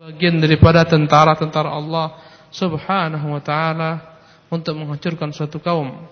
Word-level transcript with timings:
bagian 0.00 0.40
daripada 0.40 0.80
tentara-tentara 0.88 1.68
Allah 1.76 2.16
Subhanahu 2.48 3.36
wa 3.36 3.42
taala 3.44 4.00
untuk 4.48 4.72
menghancurkan 4.80 5.28
suatu 5.28 5.60
kaum. 5.60 6.08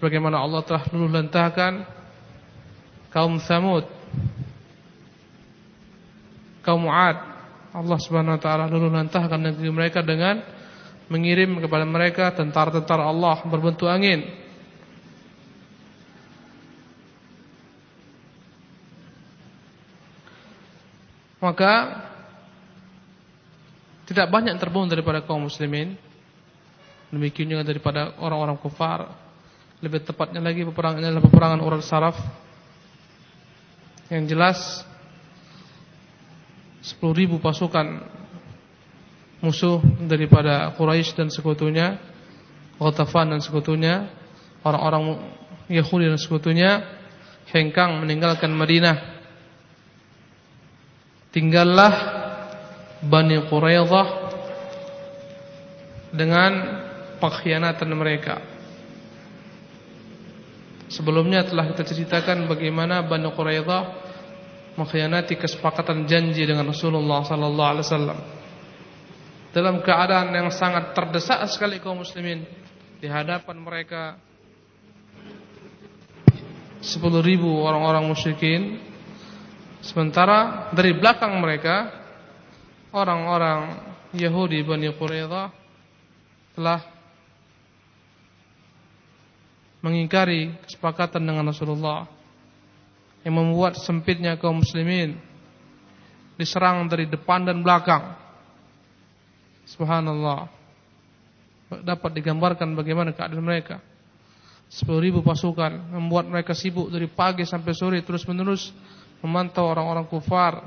Sebagaimana 0.00 0.40
Allah 0.40 0.64
telah 0.64 0.88
luluh 0.88 1.12
lantahkan 1.12 1.84
kaum 3.12 3.36
Samud, 3.44 3.84
kaum 6.64 6.88
Ad. 6.88 7.28
Allah 7.76 7.98
Subhanahu 8.00 8.40
wa 8.40 8.42
taala 8.42 8.72
luluh 8.72 8.88
lantahkan 8.88 9.52
negeri 9.52 9.68
mereka 9.68 10.00
dengan 10.00 10.40
mengirim 11.12 11.60
kepada 11.60 11.84
mereka 11.84 12.32
tentara-tentara 12.32 13.04
Allah 13.04 13.44
berbentuk 13.44 13.84
angin 13.84 14.24
maka 21.42 22.06
tidak 24.06 24.30
banyak 24.30 24.54
terbunuh 24.62 24.86
daripada 24.86 25.18
kaum 25.26 25.50
muslimin. 25.50 25.98
Demikian 27.10 27.50
juga 27.50 27.66
daripada 27.66 28.14
orang-orang 28.22 28.56
kufar. 28.62 29.10
Lebih 29.82 30.06
tepatnya 30.06 30.38
lagi 30.38 30.62
peperangan 30.62 31.02
adalah 31.02 31.24
peperangan 31.26 31.60
Urat 31.60 31.82
Saraf. 31.82 32.16
Yang 34.06 34.24
jelas 34.30 34.58
10.000 36.86 37.42
pasukan 37.42 37.86
musuh 39.42 39.82
daripada 40.06 40.70
Quraisy 40.78 41.18
dan 41.18 41.28
sekutunya 41.30 41.98
Ghatafan 42.78 43.34
dan 43.34 43.40
sekutunya 43.42 44.06
orang-orang 44.62 45.18
Yahudi 45.66 46.06
dan 46.10 46.18
sekutunya 46.18 46.70
hengkang 47.50 47.98
meninggalkan 48.02 48.50
Madinah 48.54 49.11
tinggallah 51.32 51.92
Bani 53.02 53.42
Quraidah 53.50 54.08
dengan 56.14 56.52
pengkhianatan 57.18 57.90
mereka. 57.96 58.38
Sebelumnya 60.92 61.48
telah 61.48 61.72
kita 61.72 61.82
ceritakan 61.88 62.46
bagaimana 62.46 63.00
Bani 63.02 63.32
Quraidah 63.32 63.82
mengkhianati 64.76 65.40
kesepakatan 65.40 66.04
janji 66.04 66.44
dengan 66.44 66.68
Rasulullah 66.68 67.24
sallallahu 67.24 67.70
alaihi 67.74 67.86
wasallam. 67.88 68.18
Dalam 69.52 69.84
keadaan 69.84 70.32
yang 70.32 70.48
sangat 70.48 70.96
terdesak 70.96 71.44
sekali 71.48 71.76
kaum 71.80 72.00
muslimin 72.00 72.44
di 73.00 73.08
hadapan 73.08 73.56
mereka 73.60 74.16
10.000 76.80 77.04
orang-orang 77.42 78.04
musyrikin 78.08 78.91
Sementara 79.82 80.70
dari 80.70 80.94
belakang 80.94 81.42
mereka 81.42 81.90
orang-orang 82.94 83.82
Yahudi 84.14 84.62
Bani 84.62 84.86
Quraidah 84.94 85.50
telah 86.54 86.80
mengingkari 89.82 90.54
kesepakatan 90.62 91.26
dengan 91.26 91.50
Rasulullah 91.50 92.06
yang 93.26 93.34
membuat 93.42 93.74
sempitnya 93.74 94.38
kaum 94.38 94.62
muslimin 94.62 95.18
diserang 96.38 96.86
dari 96.86 97.10
depan 97.10 97.42
dan 97.42 97.58
belakang. 97.66 98.14
Subhanallah. 99.66 100.46
Dapat 101.82 102.10
digambarkan 102.22 102.78
bagaimana 102.78 103.10
keadaan 103.10 103.42
mereka. 103.42 103.82
Sepuluh 104.70 105.02
ribu 105.02 105.20
pasukan 105.26 105.90
membuat 105.90 106.30
mereka 106.30 106.54
sibuk 106.54 106.86
dari 106.86 107.10
pagi 107.10 107.42
sampai 107.42 107.72
sore 107.74 107.98
terus 108.06 108.22
menerus 108.30 108.70
memantau 109.22 109.70
orang-orang 109.70 110.04
kufar. 110.10 110.60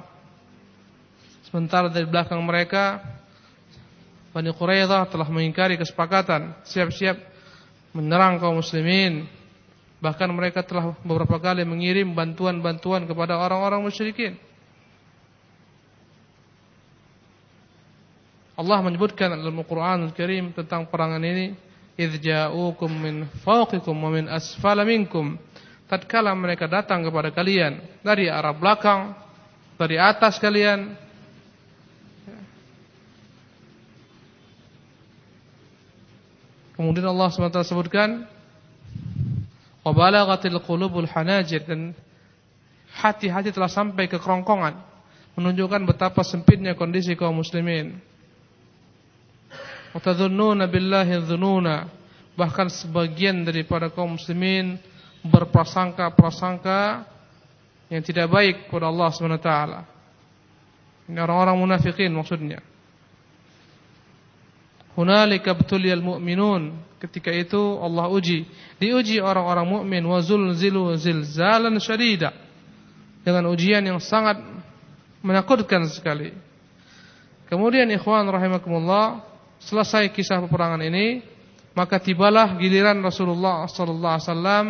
Sementara 1.46 1.92
dari 1.92 2.08
belakang 2.08 2.42
mereka 2.42 3.04
Bani 4.36 4.52
Quraidah 4.52 5.08
telah 5.08 5.32
mengingkari 5.32 5.80
kesepakatan, 5.80 6.60
siap-siap 6.68 7.16
menyerang 7.96 8.36
kaum 8.36 8.60
muslimin. 8.60 9.24
Bahkan 10.04 10.28
mereka 10.36 10.60
telah 10.60 10.92
beberapa 11.08 11.40
kali 11.40 11.64
mengirim 11.64 12.12
bantuan-bantuan 12.12 13.08
kepada 13.08 13.40
orang-orang 13.40 13.80
musyrikin. 13.80 14.36
Allah 18.56 18.80
menyebutkan 18.84 19.36
dalam 19.36 19.56
Al-Qur'an 19.56 20.04
Al-Karim 20.04 20.52
tentang 20.52 20.88
perangan 20.88 21.24
ini, 21.24 21.56
"Idz 21.96 22.20
ja'ukum 22.20 22.92
min 22.92 23.16
fawqikum 23.44 23.96
wa 23.96 24.12
min 24.12 24.28
asfala 24.28 24.84
minkum." 24.84 25.40
Tatkala 25.96 26.36
mereka 26.36 26.68
datang 26.68 27.08
kepada 27.08 27.32
kalian 27.32 27.80
dari 28.04 28.28
arah 28.28 28.52
belakang, 28.52 29.16
dari 29.80 29.96
atas 29.96 30.36
kalian, 30.44 31.06
Kemudian 36.76 37.08
Allah 37.08 37.32
SWT 37.32 37.72
sebutkan 37.72 38.28
Wabalagatil 39.80 40.60
qulubul 40.60 41.08
hanajir 41.08 41.64
Dan 41.64 41.96
hati-hati 43.00 43.56
telah 43.56 43.72
sampai 43.72 44.12
ke 44.12 44.20
kerongkongan 44.20 44.76
Menunjukkan 45.40 45.88
betapa 45.88 46.24
sempitnya 46.24 46.76
kondisi 46.80 47.16
kaum 47.16 47.40
muslimin. 47.40 47.96
Watadhunnuna 49.96 50.68
billahi 50.68 51.24
dhununa 51.24 51.88
Bahkan 52.36 52.68
sebagian 52.68 53.48
daripada 53.48 53.88
kaum 53.88 54.20
muslimin 54.20 54.76
berprasangka-prasangka 55.26 57.06
yang 57.90 58.02
tidak 58.02 58.30
baik 58.30 58.56
kepada 58.70 58.90
Allah 58.90 59.10
Subhanahu 59.14 59.42
taala. 59.42 59.86
Ini 61.06 61.22
orang-orang 61.22 61.58
munafikin 61.58 62.10
maksudnya. 62.14 62.62
Hunalika 64.98 65.54
btuliyal 65.54 66.02
mu'minun. 66.02 66.82
Ketika 66.98 67.30
itu 67.30 67.60
Allah 67.78 68.10
uji, 68.10 68.48
diuji 68.82 69.22
orang-orang 69.22 69.68
mukmin 69.68 70.02
wa 70.08 70.18
zulzilu 70.24 70.98
zilzalan 70.98 71.78
syadida. 71.78 72.34
Dengan 73.22 73.52
ujian 73.54 73.86
yang 73.86 74.02
sangat 74.02 74.42
menakutkan 75.22 75.86
sekali. 75.90 76.34
Kemudian 77.46 77.86
ikhwan 77.94 78.26
rahimakumullah, 78.26 79.22
selesai 79.62 80.10
kisah 80.10 80.42
peperangan 80.42 80.82
ini, 80.82 81.22
maka 81.78 82.02
tibalah 82.02 82.58
giliran 82.58 82.98
Rasulullah 83.04 83.70
sallallahu 83.70 84.14
alaihi 84.18 84.28
wasallam 84.32 84.66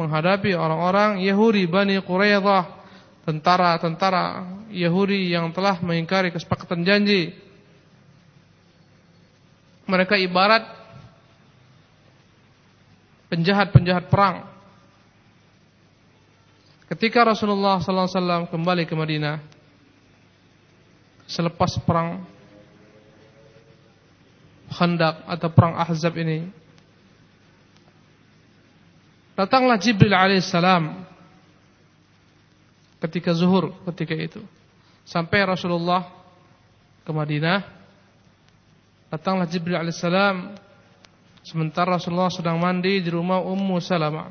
menghadapi 0.00 0.56
orang-orang 0.56 1.20
Yahudi 1.20 1.68
Bani 1.68 2.00
Quraidah, 2.00 2.80
tentara-tentara 3.28 4.48
Yahudi 4.72 5.30
yang 5.30 5.52
telah 5.52 5.76
mengingkari 5.84 6.32
kesepakatan 6.32 6.80
janji. 6.82 7.36
Mereka 9.84 10.16
ibarat 10.16 10.64
penjahat-penjahat 13.28 14.08
perang. 14.08 14.46
Ketika 16.90 17.22
Rasulullah 17.22 17.78
SAW 17.78 18.50
kembali 18.50 18.82
ke 18.86 18.94
Madinah 18.98 19.38
selepas 21.30 21.78
perang 21.86 22.26
Khandaq 24.70 25.26
atau 25.26 25.48
perang 25.50 25.74
Ahzab 25.78 26.14
ini, 26.18 26.46
Datanglah 29.40 29.80
Jibril 29.80 30.12
alaihissalam 30.12 31.00
ketika 33.00 33.32
zuhur 33.32 33.72
ketika 33.88 34.12
itu. 34.12 34.44
Sampai 35.08 35.40
Rasulullah 35.48 36.04
ke 37.00 37.08
Madinah. 37.08 37.64
Datanglah 39.08 39.48
Jibril 39.48 39.80
alaihissalam 39.80 40.60
sementara 41.40 41.96
Rasulullah 41.96 42.28
sedang 42.28 42.60
mandi 42.60 43.00
di 43.00 43.08
rumah 43.08 43.40
Ummu 43.40 43.80
Salamah. 43.80 44.28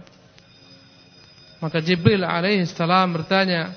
Maka 1.57 1.81
Jibril 1.81 2.21
alaihissalam 2.21 3.09
bertanya, 3.09 3.73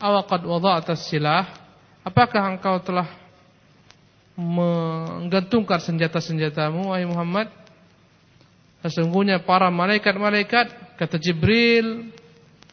"Awaqad 0.00 0.40
wada'ta 0.40 0.96
silah?" 0.96 1.44
Apakah 2.00 2.48
engkau 2.48 2.80
telah 2.80 3.12
menggantungkan 4.40 5.84
senjata-senjatamu 5.84 6.88
wahai 6.96 7.04
Muhammad? 7.04 7.52
Sesungguhnya 8.82 9.42
para 9.42 9.70
malaikat-malaikat 9.74 10.96
kata 10.98 11.18
Jibril 11.18 12.14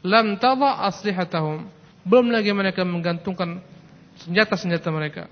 lam 0.05 0.37
tadha 0.37 0.85
aslihatahum. 0.85 1.65
Belum 2.05 2.29
lagi 2.29 2.53
mereka 2.53 2.85
menggantungkan 2.85 3.57
senjata-senjata 4.21 4.93
mereka. 4.93 5.25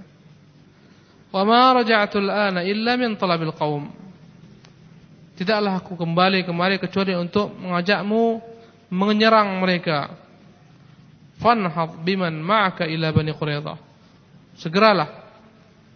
Wa 1.29 1.45
ma 1.45 1.77
raja'tu 1.77 2.17
al-ana 2.17 2.65
illa 2.65 2.97
min 2.97 3.13
talabil 3.13 3.53
qaum. 3.53 3.89
Tidaklah 5.33 5.81
aku 5.81 5.97
kembali 5.97 6.45
kemari 6.45 6.77
kecuali 6.77 7.13
untuk 7.17 7.53
mengajakmu 7.57 8.41
menyerang 8.93 9.61
mereka. 9.61 10.13
Fanhad 11.41 12.01
biman 12.05 12.37
ma'aka 12.37 12.85
ila 12.85 13.09
bani 13.09 13.33
Quraidah. 13.33 13.77
Segeralah 14.61 15.09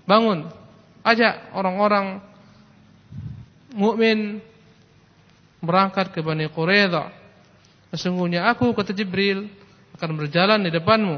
bangun 0.09 0.49
ajak 1.05 1.53
orang-orang 1.53 2.17
mukmin 3.77 4.41
berangkat 5.61 6.13
ke 6.13 6.19
Bani 6.21 6.49
Quraidah. 6.49 7.09
Sesungguhnya 7.93 8.51
aku 8.51 8.75
kata 8.75 8.91
Jibril 8.91 9.47
akan 9.97 10.11
berjalan 10.19 10.61
di 10.61 10.71
depanmu. 10.73 11.17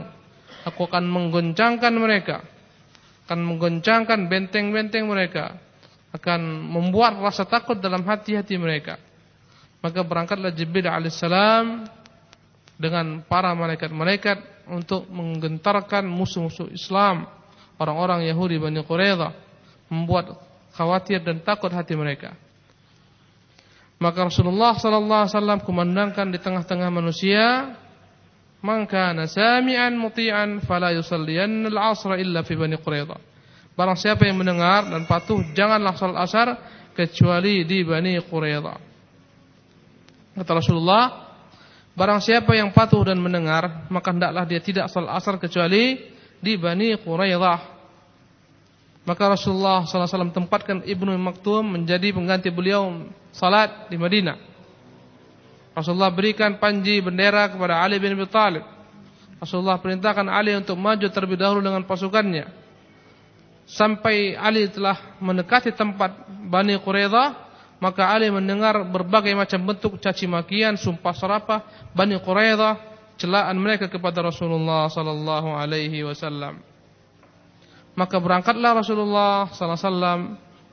Aku 0.68 0.86
akan 0.88 1.08
menggoncangkan 1.08 1.94
mereka. 1.96 2.44
Akan 3.26 3.44
menggoncangkan 3.46 4.30
benteng-benteng 4.30 5.08
mereka. 5.08 5.58
Akan 6.14 6.42
membuat 6.66 7.20
rasa 7.22 7.46
takut 7.46 7.78
dalam 7.78 8.02
hati-hati 8.06 8.58
mereka. 8.58 8.98
Maka 9.80 10.04
berangkatlah 10.04 10.52
Jibril 10.52 10.92
alaihissalam 10.92 11.88
dengan 12.80 13.24
para 13.28 13.56
malaikat-malaikat 13.56 14.68
untuk 14.72 15.08
menggentarkan 15.12 16.08
musuh-musuh 16.08 16.72
Islam, 16.72 17.28
orang-orang 17.76 18.28
Yahudi 18.28 18.56
Bani 18.60 18.80
Quraidah, 18.84 19.34
membuat 19.92 20.38
khawatir 20.76 21.20
dan 21.24 21.42
takut 21.42 21.74
hati 21.74 21.98
mereka. 21.98 22.36
Maka 24.00 24.32
Rasulullah 24.32 24.80
sallallahu 24.80 25.22
alaihi 25.28 25.36
wasallam 25.36 25.60
kumandangkan 25.68 26.32
di 26.32 26.40
tengah-tengah 26.40 26.88
manusia 26.88 27.76
Man 28.60 28.84
kana 28.92 29.24
sami'an 29.24 29.96
muti'an 29.96 30.60
fala 30.68 30.92
yusalliyanna 30.92 31.72
al-'asra 31.72 32.20
illa 32.20 32.44
fi 32.44 32.60
Bani 32.60 32.76
Quraidah. 32.76 33.20
Barang 33.72 33.96
siapa 33.96 34.28
yang 34.28 34.36
mendengar 34.36 34.92
dan 34.92 35.08
patuh 35.08 35.40
janganlah 35.56 35.96
salat 35.96 36.20
asar 36.28 36.48
kecuali 36.92 37.64
di 37.64 37.88
Bani 37.88 38.20
Quraidah. 38.20 38.78
Kata 40.36 40.52
Rasulullah, 40.60 41.32
barang 41.96 42.20
siapa 42.20 42.52
yang 42.52 42.76
patuh 42.76 43.08
dan 43.08 43.24
mendengar, 43.24 43.88
maka 43.88 44.12
hendaklah 44.12 44.44
dia 44.44 44.60
tidak 44.60 44.92
salat 44.92 45.16
asar 45.16 45.40
kecuali 45.40 45.96
di 46.44 46.60
Bani 46.60 47.00
Quraidah. 47.00 47.80
Maka 49.08 49.40
Rasulullah 49.40 49.88
SAW 49.88 50.36
tempatkan 50.36 50.84
Ibnu 50.84 51.16
Maktum 51.16 51.80
menjadi 51.80 52.12
pengganti 52.12 52.52
beliau 52.52 52.92
salat 53.34 53.88
di 53.90 53.98
Madinah. 53.98 54.38
Rasulullah 55.74 56.12
berikan 56.12 56.60
panji 56.60 57.00
bendera 57.00 57.48
kepada 57.48 57.80
Ali 57.80 58.02
bin 58.02 58.12
Abi 58.18 58.28
Thalib. 58.28 58.66
Rasulullah 59.40 59.80
perintahkan 59.80 60.28
Ali 60.28 60.52
untuk 60.52 60.76
maju 60.76 61.08
terlebih 61.08 61.40
dahulu 61.40 61.64
dengan 61.64 61.80
pasukannya. 61.88 62.52
Sampai 63.64 64.36
Ali 64.36 64.68
telah 64.68 64.98
mendekati 65.22 65.72
tempat 65.72 66.28
Bani 66.28 66.76
Quraidah, 66.82 67.48
maka 67.80 68.12
Ali 68.12 68.28
mendengar 68.28 68.84
berbagai 68.84 69.32
macam 69.38 69.64
bentuk 69.64 70.02
caci 70.04 70.28
makian, 70.28 70.76
sumpah 70.76 71.16
serapah 71.16 71.60
Bani 71.96 72.20
Quraidah, 72.20 72.76
celaan 73.16 73.56
mereka 73.56 73.88
kepada 73.88 74.20
Rasulullah 74.20 74.92
sallallahu 74.92 75.56
alaihi 75.56 76.04
wasallam. 76.04 76.60
Maka 77.96 78.20
berangkatlah 78.20 78.84
Rasulullah 78.84 79.48
sallallahu 79.52 79.76
alaihi 79.76 79.88
wasallam 79.88 80.20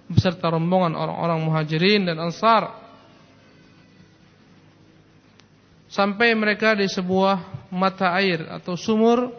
beserta 0.06 0.50
rombongan 0.50 0.94
orang-orang 0.94 1.38
Muhajirin 1.42 2.06
dan 2.06 2.22
Ansar 2.22 2.86
sampai 5.90 6.34
mereka 6.34 6.74
di 6.78 6.86
sebuah 6.86 7.68
mata 7.74 8.14
air 8.18 8.46
atau 8.50 8.78
sumur 8.78 9.30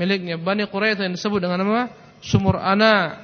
miliknya 0.00 0.40
Bani 0.40 0.64
Quraidah 0.68 1.04
yang 1.04 1.16
disebut 1.16 1.40
dengan 1.40 1.60
nama 1.60 1.82
Sumur 2.20 2.60
Ana. 2.60 3.16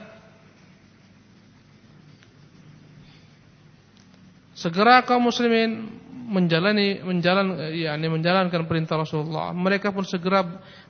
Segera 4.57 5.05
kaum 5.05 5.29
muslimin 5.29 5.85
menjalani 6.33 7.05
menjalan 7.05 7.77
yakni 7.77 8.09
menjalankan 8.09 8.65
perintah 8.65 8.97
Rasulullah. 8.97 9.53
Mereka 9.53 9.93
pun 9.93 10.09
segera 10.09 10.41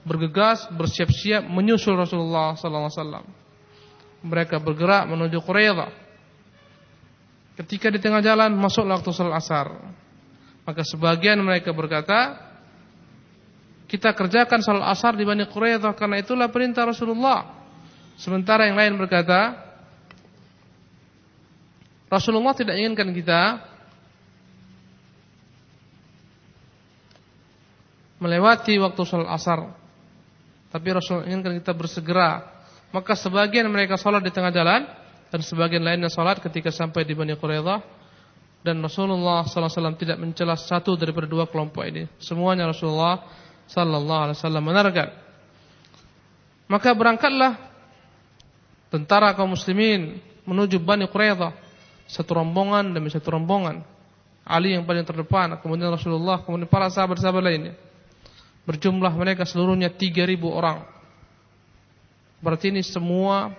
bergegas, 0.06 0.70
bersiap-siap 0.70 1.50
menyusul 1.50 1.98
Rasulullah 1.98 2.54
sallallahu 2.54 2.86
alaihi 2.86 2.98
wasallam. 3.02 3.24
Mereka 4.26 4.58
bergerak 4.58 5.06
menuju 5.06 5.38
Quraidah. 5.38 5.90
Ketika 7.56 7.88
di 7.88 8.02
tengah 8.02 8.20
jalan 8.20 8.52
masuklah 8.58 8.99
waktu 8.99 9.11
salat 9.14 9.38
asar. 9.38 9.67
Maka 10.67 10.82
sebagian 10.82 11.38
mereka 11.40 11.70
berkata, 11.70 12.34
kita 13.87 14.11
kerjakan 14.12 14.61
salat 14.67 14.90
asar 14.90 15.14
di 15.14 15.23
Bani 15.23 15.46
Quraidah 15.46 15.94
karena 15.94 16.19
itulah 16.19 16.50
perintah 16.50 16.84
Rasulullah. 16.90 17.55
Sementara 18.19 18.67
yang 18.67 18.75
lain 18.75 18.99
berkata, 18.99 19.62
Rasulullah 22.11 22.55
tidak 22.55 22.75
inginkan 22.82 23.14
kita 23.14 23.62
melewati 28.19 28.75
waktu 28.82 29.00
salat 29.06 29.31
asar. 29.31 29.70
Tapi 30.67 30.88
Rasul 30.93 31.25
inginkan 31.31 31.56
kita 31.56 31.73
bersegera. 31.73 32.55
Maka 32.96 33.12
sebagian 33.12 33.69
mereka 33.69 34.00
salat 34.00 34.25
di 34.25 34.32
tengah 34.32 34.48
jalan 34.48 34.88
dan 35.28 35.40
sebagian 35.44 35.84
lainnya 35.84 36.08
salat 36.08 36.40
ketika 36.40 36.72
sampai 36.72 37.04
di 37.04 37.12
Bani 37.12 37.37
Quraidah 37.37 37.84
dan 38.64 38.81
Rasulullah 38.81 39.44
SAW 39.44 40.00
tidak 40.00 40.16
mencela 40.16 40.56
satu 40.56 40.96
daripada 40.96 41.28
dua 41.28 41.44
kelompok 41.44 41.84
ini. 41.84 42.08
Semuanya 42.16 42.72
Rasulullah 42.72 43.20
Sallallahu 43.69 44.22
Alaihi 44.25 44.37
Wasallam 44.40 44.64
menargan. 44.64 45.12
Maka 46.72 46.96
berangkatlah 46.96 47.60
tentara 48.88 49.37
kaum 49.37 49.52
muslimin 49.52 50.16
menuju 50.49 50.81
Bani 50.81 51.04
Quraidah 51.04 51.52
satu 52.08 52.32
rombongan 52.32 52.96
demi 52.96 53.12
satu 53.12 53.28
rombongan. 53.28 53.84
Ali 54.40 54.72
yang 54.72 54.88
paling 54.88 55.04
terdepan, 55.04 55.52
kemudian 55.60 55.92
Rasulullah, 55.92 56.40
kemudian 56.40 56.64
para 56.64 56.88
sahabat-sahabat 56.88 57.44
lainnya. 57.44 57.76
Berjumlah 58.64 59.12
mereka 59.12 59.44
seluruhnya 59.44 59.92
3000 59.92 60.32
orang. 60.49 60.95
Berarti 62.40 62.68
ini 62.68 62.84
semua 62.84 63.52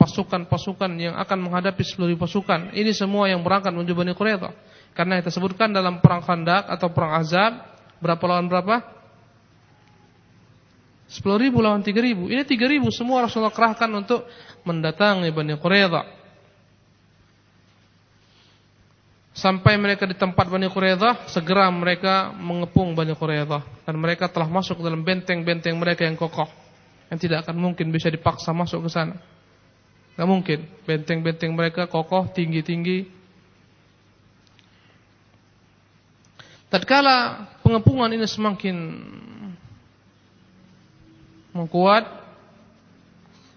pasukan-pasukan 0.00 0.90
yang 0.96 1.14
akan 1.20 1.38
menghadapi 1.44 1.84
seluruh 1.84 2.16
pasukan. 2.16 2.72
Ini 2.72 2.90
semua 2.96 3.28
yang 3.28 3.44
berangkat 3.44 3.70
menuju 3.70 3.92
Bani 3.92 4.16
Quraidah. 4.16 4.52
Karena 4.96 5.20
kita 5.20 5.28
sebutkan 5.28 5.70
dalam 5.70 6.00
perang 6.00 6.24
Khandaq 6.24 6.66
atau 6.66 6.88
perang 6.90 7.20
Azab, 7.20 7.52
berapa 8.00 8.24
lawan 8.24 8.48
berapa? 8.48 8.80
10 11.10 11.20
ribu 11.36 11.60
lawan 11.60 11.84
3 11.84 11.92
ribu. 12.00 12.32
Ini 12.32 12.48
3 12.48 12.70
ribu 12.70 12.88
semua 12.88 13.28
Rasulullah 13.28 13.52
kerahkan 13.52 13.90
untuk 13.92 14.24
mendatangi 14.64 15.28
Bani 15.30 15.54
Quraidah. 15.60 16.18
Sampai 19.36 19.78
mereka 19.78 20.08
di 20.08 20.16
tempat 20.16 20.48
Bani 20.48 20.66
Quraidah, 20.66 21.28
segera 21.30 21.68
mereka 21.70 22.32
mengepung 22.34 22.96
Bani 22.96 23.14
Quraidah 23.14 23.84
dan 23.84 23.94
mereka 24.00 24.26
telah 24.32 24.48
masuk 24.48 24.80
dalam 24.80 25.04
benteng-benteng 25.06 25.76
mereka 25.76 26.08
yang 26.08 26.18
kokoh 26.18 26.69
yang 27.10 27.18
tidak 27.18 27.42
akan 27.42 27.58
mungkin 27.58 27.90
bisa 27.90 28.06
dipaksa 28.06 28.54
masuk 28.54 28.86
ke 28.86 28.90
sana. 28.94 29.18
Gak 30.14 30.28
mungkin. 30.30 30.62
Benteng-benteng 30.86 31.50
mereka 31.50 31.90
kokoh, 31.90 32.30
tinggi-tinggi. 32.30 33.10
Tatkala 36.70 37.50
pengepungan 37.66 38.14
ini 38.14 38.22
semakin 38.30 38.76
mengkuat, 41.50 42.06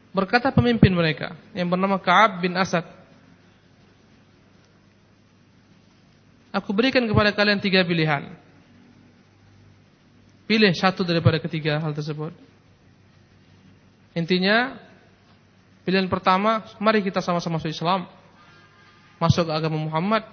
berkata 0.10 0.50
pemimpin 0.50 0.89
mereka 0.89 1.38
yang 1.53 1.69
bernama 1.69 2.01
Ka'ab 2.01 2.41
bin 2.41 2.57
Asad. 2.57 2.89
Aku 6.53 6.74
berikan 6.74 7.05
kepada 7.05 7.29
kalian 7.33 7.62
tiga 7.62 7.86
pilihan. 7.86 8.33
Pilih 10.50 10.74
satu 10.74 11.05
daripada 11.05 11.38
ketiga 11.38 11.77
hal 11.81 11.93
tersebut. 11.93 12.52
Intinya 14.13 14.77
Pilihan 15.84 16.08
pertama, 16.08 16.63
mari 16.79 17.03
kita 17.03 17.20
sama-sama 17.20 17.60
masuk 17.60 17.67
Islam. 17.67 18.08
Masuk 19.20 19.51
agama 19.51 19.75
Muhammad. 19.75 20.24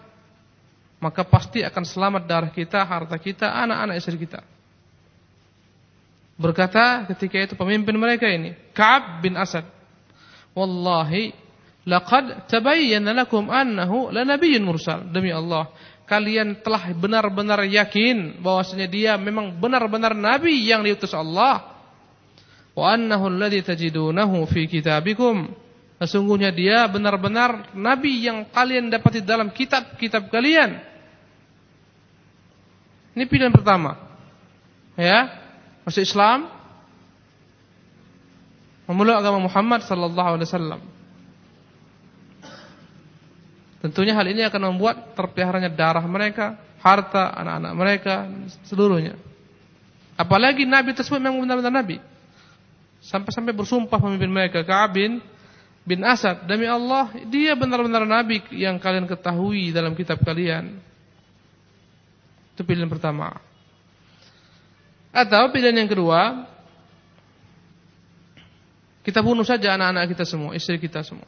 Maka 1.02 1.26
pasti 1.26 1.66
akan 1.66 1.82
selamat 1.82 2.22
darah 2.22 2.52
kita, 2.54 2.86
harta 2.86 3.18
kita, 3.18 3.50
anak-anak 3.50 3.98
istri 3.98 4.14
kita. 4.14 4.46
Berkata 6.38 7.04
ketika 7.10 7.36
itu 7.50 7.54
pemimpin 7.58 7.98
mereka 7.98 8.30
ini, 8.30 8.54
Ka'ab 8.72 9.26
bin 9.26 9.34
Asad. 9.34 9.66
Wallahi, 10.54 11.34
laqad 11.82 12.46
tabayyana 12.46 13.10
lakum 13.10 13.50
annahu 13.50 14.14
lanabiyyun 14.14 14.62
mursal. 14.62 15.02
Demi 15.10 15.34
Allah, 15.34 15.66
kalian 16.06 16.62
telah 16.62 16.94
benar-benar 16.94 17.66
yakin 17.66 18.38
bahwasanya 18.38 18.86
dia 18.86 19.12
memang 19.18 19.56
benar-benar 19.58 20.14
nabi 20.14 20.62
yang 20.62 20.84
diutus 20.86 21.10
Allah 21.16 21.69
wa 22.74 22.94
annahu 22.94 23.30
alladhi 23.30 23.62
tajidunahu 23.64 24.46
fi 24.50 24.66
kitabikum. 24.70 25.50
Sesungguhnya 26.00 26.48
dia 26.48 26.88
benar-benar 26.88 27.76
nabi 27.76 28.24
yang 28.24 28.48
kalian 28.48 28.88
dapati 28.88 29.20
dalam 29.20 29.52
kitab-kitab 29.52 30.32
kalian. 30.32 30.80
Ini 33.12 33.24
pilihan 33.28 33.52
pertama. 33.52 34.00
Ya 34.96 35.28
masuk 35.84 36.00
Islam 36.00 36.48
memeluk 38.88 39.16
agama 39.16 39.44
Muhammad 39.44 39.84
sallallahu 39.84 40.30
alaihi 40.40 40.48
wasallam. 40.48 40.80
Tentunya 43.80 44.12
hal 44.12 44.28
ini 44.28 44.44
akan 44.44 44.72
membuat 44.72 45.16
terpeliharanya 45.16 45.72
darah 45.72 46.04
mereka 46.04 46.56
harta 46.80 47.32
anak-anak 47.36 47.72
mereka 47.76 48.14
seluruhnya. 48.64 49.20
Apalagi 50.16 50.64
nabi 50.64 50.96
tersebut 50.96 51.20
memang 51.20 51.44
benar-benar 51.44 51.84
nabi 51.84 52.00
Sampai-sampai 53.10 53.50
bersumpah 53.50 53.98
pemimpin 53.98 54.30
mereka 54.30 54.62
Ka'ab 54.62 54.94
bin, 54.94 55.18
bin 55.82 56.00
Asad 56.06 56.46
Demi 56.46 56.70
Allah 56.70 57.10
dia 57.26 57.58
benar-benar 57.58 58.06
Nabi 58.06 58.38
yang 58.54 58.78
kalian 58.78 59.10
ketahui 59.10 59.74
dalam 59.74 59.98
kitab 59.98 60.22
kalian 60.22 60.78
Itu 62.54 62.62
pilihan 62.62 62.86
pertama 62.86 63.34
Atau 65.10 65.50
pilihan 65.50 65.74
yang 65.74 65.90
kedua 65.90 66.46
Kita 69.00 69.24
bunuh 69.24 69.42
saja 69.42 69.74
anak-anak 69.74 70.12
kita 70.12 70.24
semua, 70.28 70.52
istri 70.52 70.76
kita 70.76 71.00
semua. 71.00 71.24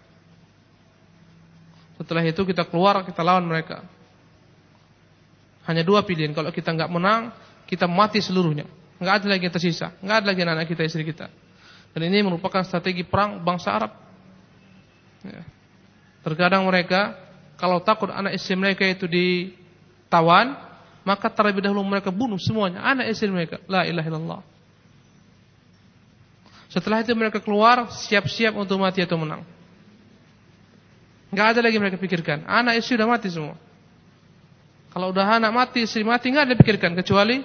Setelah 1.97 2.23
itu 2.23 2.45
kita 2.45 2.69
keluar, 2.69 3.01
kita 3.03 3.25
lawan 3.25 3.49
mereka. 3.49 3.81
Hanya 5.65 5.81
dua 5.81 6.05
pilihan. 6.05 6.37
Kalau 6.37 6.53
kita 6.53 6.75
nggak 6.75 6.91
menang, 6.93 7.33
kita 7.65 7.89
mati 7.89 8.21
seluruhnya. 8.21 8.69
Nggak 9.01 9.15
ada 9.23 9.27
lagi 9.35 9.43
yang 9.49 9.55
tersisa. 9.55 9.89
Nggak 10.05 10.17
ada 10.21 10.27
lagi 10.31 10.41
anak-anak 10.45 10.69
kita, 10.69 10.83
istri 10.85 11.03
kita. 11.07 11.27
Dan 11.93 12.09
ini 12.09 12.25
merupakan 12.25 12.65
strategi 12.65 13.05
perang 13.05 13.41
bangsa 13.45 13.77
Arab. 13.77 13.93
Ya. 15.23 15.45
Terkadang 16.25 16.65
mereka 16.65 17.17
kalau 17.61 17.79
takut 17.85 18.11
anak 18.11 18.35
istri 18.35 18.57
mereka 18.57 18.83
itu 18.83 19.07
ditawan, 19.07 20.57
maka 21.05 21.31
terlebih 21.31 21.63
dahulu 21.63 21.85
mereka 21.85 22.11
bunuh 22.11 22.41
semuanya 22.41 22.83
anak 22.83 23.13
istri 23.13 23.29
mereka. 23.29 23.61
La 23.69 23.85
ilaha 23.85 24.09
illallah. 24.09 24.41
Setelah 26.73 27.05
itu 27.05 27.13
mereka 27.13 27.39
keluar 27.39 27.93
siap-siap 27.93 28.57
untuk 28.57 28.81
mati 28.81 29.05
atau 29.05 29.21
menang. 29.21 29.45
Nggak 31.29 31.47
ada 31.57 31.61
lagi 31.61 31.77
mereka 31.77 32.01
pikirkan. 32.01 32.49
Anak 32.49 32.81
istri 32.81 32.97
sudah 32.97 33.09
mati 33.09 33.29
semua. 33.29 33.61
Kalau 34.93 35.09
udah 35.09 35.41
anak 35.41 35.53
mati, 35.53 35.85
istri 35.85 36.05
mati 36.05 36.29
nggak 36.29 36.45
ada 36.49 36.57
pikirkan 36.57 36.93
kecuali 36.97 37.41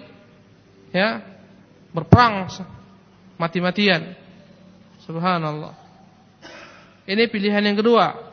ya 0.91 1.23
berperang 1.95 2.47
mati-matian. 3.39 4.26
Subhanallah. 5.07 5.71
Ini 7.07 7.31
pilihan 7.31 7.63
yang 7.63 7.79
kedua. 7.79 8.27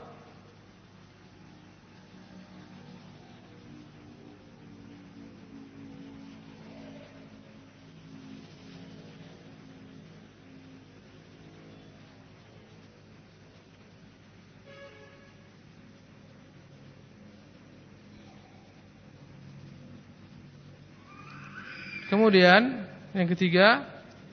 Kemudian 22.10 22.82
yang 23.14 23.30
ketiga 23.30 23.86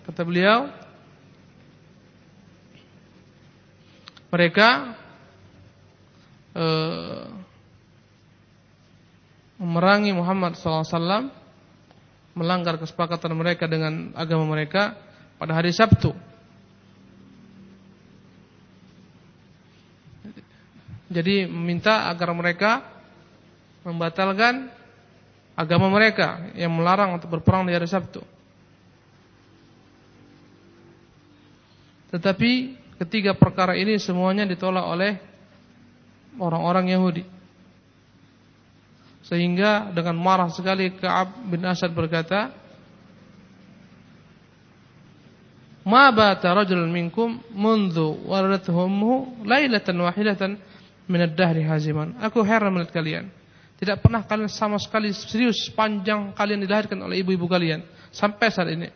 kata 0.09 0.25
beliau 0.25 0.80
mereka 4.31 4.95
eh, 6.55 7.27
memerangi 9.59 10.15
Muhammad 10.15 10.55
SAW 10.57 11.29
melanggar 12.31 12.79
kesepakatan 12.79 13.35
mereka 13.35 13.67
dengan 13.67 14.15
agama 14.15 14.47
mereka 14.47 14.95
pada 15.35 15.51
hari 15.51 15.75
Sabtu. 15.75 16.15
Jadi 21.11 21.43
meminta 21.43 22.07
agar 22.07 22.31
mereka 22.31 22.87
membatalkan 23.83 24.71
agama 25.59 25.91
mereka 25.91 26.55
yang 26.55 26.71
melarang 26.71 27.19
untuk 27.19 27.27
berperang 27.35 27.67
di 27.67 27.75
hari 27.75 27.83
Sabtu. 27.83 28.23
Tetapi 32.15 32.80
ketiga 33.01 33.33
perkara 33.33 33.73
ini 33.73 33.97
semuanya 33.97 34.45
ditolak 34.45 34.85
oleh 34.85 35.17
orang-orang 36.37 36.93
Yahudi. 36.93 37.23
Sehingga 39.25 39.89
dengan 39.89 40.17
marah 40.21 40.49
sekali 40.53 40.93
Ka'ab 40.93 41.49
bin 41.49 41.65
Asad 41.65 41.89
berkata, 41.97 42.53
"Ma 45.81 46.13
bata 46.13 46.53
rajul 46.53 46.85
minkum 46.89 47.41
mundu 47.49 48.21
waradathu 48.29 48.69
lailatan 49.45 49.97
wahidatan 49.97 50.51
min 51.09 51.19
ad-dahri 51.25 51.65
haziman." 51.65 52.17
Aku 52.21 52.45
heran 52.45 52.69
melihat 52.69 52.93
kalian. 52.93 53.25
Tidak 53.81 53.97
pernah 53.97 54.21
kalian 54.21 54.45
sama 54.45 54.77
sekali 54.77 55.09
serius 55.09 55.73
panjang 55.73 56.37
kalian 56.37 56.61
dilahirkan 56.61 57.01
oleh 57.01 57.25
ibu-ibu 57.25 57.49
kalian 57.49 57.81
sampai 58.13 58.53
saat 58.53 58.69
ini. 58.69 58.93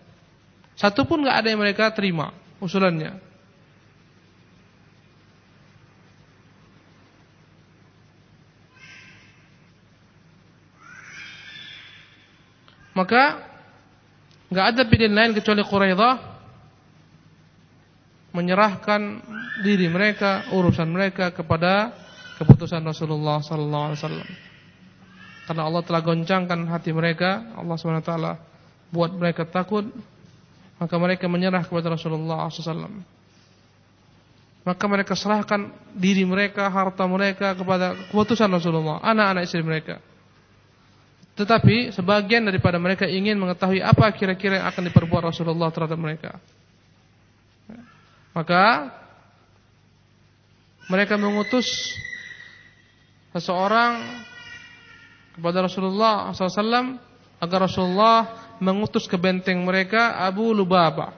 Satu 0.77 1.09
pun 1.09 1.25
nggak 1.25 1.37
ada 1.41 1.47
yang 1.49 1.57
mereka 1.57 1.89
terima 1.89 2.29
usulannya. 2.61 3.34
Maka 12.95 13.43
nggak 14.47 14.65
ada 14.71 14.81
pilihan 14.87 15.11
lain 15.11 15.31
kecuali 15.35 15.61
Quraidah 15.61 16.15
menyerahkan 18.35 19.01
diri 19.63 19.87
mereka, 19.87 20.51
urusan 20.51 20.87
mereka 20.91 21.31
kepada 21.31 21.91
keputusan 22.39 22.83
Rasulullah 22.83 23.39
sallallahu 23.39 23.85
alaihi 23.91 23.99
wasallam. 23.99 24.29
Karena 25.45 25.61
Allah 25.69 25.81
telah 25.85 26.01
goncangkan 26.01 26.59
hati 26.73 26.89
mereka, 26.89 27.53
Allah 27.53 27.77
SWT 27.77 28.11
buat 28.89 29.13
mereka 29.13 29.45
takut, 29.45 29.85
maka 30.81 30.95
mereka 30.97 31.29
menyerah 31.29 31.61
kepada 31.61 31.93
Rasulullah 31.93 32.49
SAW. 32.49 33.05
Maka 34.65 34.85
mereka 34.89 35.13
serahkan 35.13 35.69
diri 35.93 36.25
mereka, 36.25 36.65
harta 36.65 37.05
mereka 37.05 37.53
kepada 37.53 37.93
keputusan 38.09 38.49
Rasulullah, 38.49 38.97
anak-anak 39.05 39.45
istri 39.45 39.61
mereka. 39.61 40.01
Tetapi 41.35 41.91
sebagian 41.91 42.47
daripada 42.47 42.79
mereka 42.79 43.03
ingin 43.03 43.35
mengetahui 43.35 43.83
apa 43.83 44.07
kira-kira 44.15 44.63
yang 44.63 44.67
akan 44.71 44.83
diperbuat 44.87 45.35
Rasulullah 45.35 45.67
terhadap 45.67 45.99
mereka. 45.99 46.39
Maka 48.31 48.91
mereka 50.87 51.19
mengutus 51.19 51.67
seseorang 53.35 54.23
kepada 55.35 55.67
Rasulullah 55.67 56.31
SAW 56.31 56.99
agar 57.43 57.59
Rasulullah 57.67 58.19
mengutus 58.63 59.03
ke 59.03 59.19
benteng 59.19 59.59
mereka 59.59 60.15
Abu 60.15 60.55
Lubabah. 60.55 61.11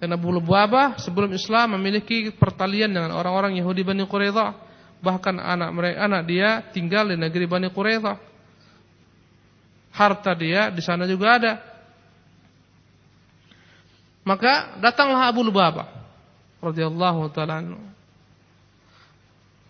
Dan 0.00 0.16
Abu 0.16 0.32
Lubabah 0.32 0.96
sebelum 0.96 1.28
Islam 1.36 1.76
memiliki 1.76 2.32
pertalian 2.32 2.88
dengan 2.88 3.12
orang-orang 3.12 3.60
Yahudi 3.60 3.84
Bani 3.84 4.08
Quraidah. 4.08 4.72
Bahkan 5.00 5.36
anak 5.36 5.70
mereka, 5.76 5.96
anak 6.08 6.22
dia 6.24 6.64
tinggal 6.72 7.12
di 7.12 7.20
negeri 7.20 7.44
Bani 7.44 7.68
Quraidah. 7.68 8.29
Harta 10.00 10.32
dia 10.32 10.72
di 10.72 10.80
sana 10.80 11.04
juga 11.04 11.36
ada. 11.36 11.52
Maka 14.24 14.80
datanglah 14.80 15.28
Abu 15.28 15.44
Lubabah 15.44 15.92
radhiyallahu 16.64 17.28
taala 17.36 17.60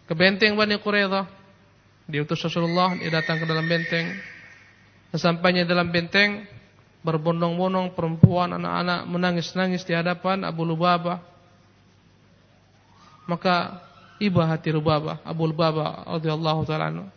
ke 0.07 0.15
benteng 0.15 0.55
Bani 0.55 0.79
Quraidah 0.79 1.27
diutus 2.11 2.43
Rasulullah, 2.43 2.99
dia 2.99 3.11
datang 3.15 3.39
ke 3.39 3.47
dalam 3.47 3.67
benteng. 3.67 4.11
Sesampainya 5.15 5.67
dalam 5.67 5.91
benteng, 5.91 6.47
berbondong-bondong 7.07 7.95
perempuan, 7.95 8.55
anak-anak 8.55 9.07
menangis-nangis 9.07 9.87
di 9.87 9.95
hadapan 9.95 10.43
Abu 10.43 10.67
Lubabah. 10.67 11.23
Maka 13.31 13.79
iba 14.19 14.43
hati 14.47 14.75
Lubabah, 14.75 15.23
Abu 15.23 15.47
Lubabah 15.51 16.11
radhiyallahu 16.19 16.63
taala 16.67 17.11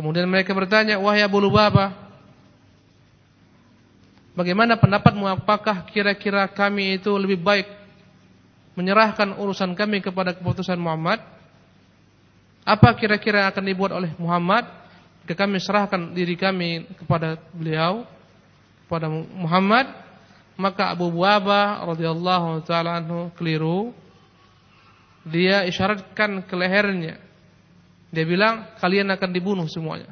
Kemudian 0.00 0.24
mereka 0.24 0.56
bertanya, 0.56 0.96
"Wahai 0.96 1.20
Abu 1.20 1.44
Lubabah, 1.44 1.92
bagaimana 4.32 4.80
pendapatmu 4.80 5.28
apakah 5.28 5.84
kira-kira 5.92 6.48
kami 6.48 6.96
itu 6.96 7.12
lebih 7.20 7.36
baik 7.36 7.68
menyerahkan 8.80 9.36
urusan 9.36 9.76
kami 9.76 10.00
kepada 10.00 10.32
keputusan 10.32 10.80
Muhammad 10.80 11.20
apa 12.64 12.88
kira-kira 12.96 13.44
akan 13.48 13.64
dibuat 13.66 13.92
oleh 13.92 14.12
Muhammad? 14.16 14.64
Jika 15.24 15.44
kami 15.46 15.60
serahkan 15.60 16.16
diri 16.16 16.34
kami 16.34 16.88
kepada 16.96 17.38
beliau, 17.52 18.08
kepada 18.88 19.06
Muhammad, 19.10 19.86
maka 20.58 20.90
Abu 20.90 21.12
Buaba 21.12 21.84
radhiyallahu 21.86 22.64
taala 22.66 22.98
anhu 22.98 23.30
keliru. 23.38 23.92
Dia 25.22 25.68
isyaratkan 25.68 26.42
ke 26.48 26.54
lehernya. 26.56 27.20
Dia 28.10 28.26
bilang 28.26 28.74
kalian 28.82 29.10
akan 29.14 29.30
dibunuh 29.30 29.66
semuanya. 29.70 30.10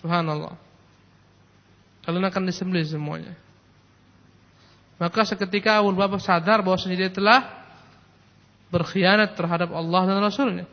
Subhanallah. 0.00 0.56
Kalian 2.08 2.24
akan 2.24 2.42
disembelih 2.48 2.88
semuanya. 2.88 3.36
Maka 4.96 5.28
seketika 5.28 5.76
Abu 5.76 5.92
Buaba 5.92 6.16
sadar 6.16 6.64
bahwa 6.64 6.80
dia 6.80 7.12
telah 7.12 7.44
berkhianat 8.72 9.36
terhadap 9.36 9.70
Allah 9.76 10.02
dan 10.08 10.18
Rasulnya 10.24 10.66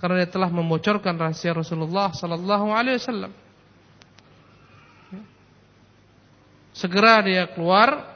karena 0.00 0.24
dia 0.24 0.30
telah 0.32 0.48
membocorkan 0.48 1.12
rahasia 1.16 1.52
Rasulullah 1.52 2.12
Sallallahu 2.16 2.72
Alaihi 2.72 2.96
Wasallam. 2.96 3.32
Segera 6.72 7.20
dia 7.20 7.44
keluar, 7.52 8.08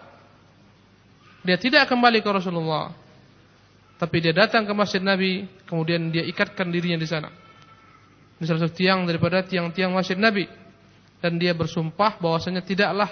dia 1.45 1.61
tidak 1.61 1.85
kembali 1.85 2.25
ke 2.25 2.31
Rasulullah, 2.33 2.97
tapi 3.95 4.19
dia 4.19 4.35
datang 4.35 4.67
ke 4.67 4.73
masjid 4.75 4.99
Nabi, 4.99 5.47
kemudian 5.71 6.11
dia 6.11 6.27
ikatkan 6.27 6.67
dirinya 6.69 6.99
di 6.99 7.07
sana, 7.07 7.31
di 8.37 8.45
salah 8.45 8.67
satu 8.67 8.75
tiang 8.75 9.07
daripada 9.07 9.47
tiang-tiang 9.47 9.95
masjid 9.95 10.19
Nabi, 10.19 10.51
dan 11.23 11.39
dia 11.39 11.55
bersumpah 11.55 12.19
bahwasanya 12.19 12.61
tidaklah 12.61 13.09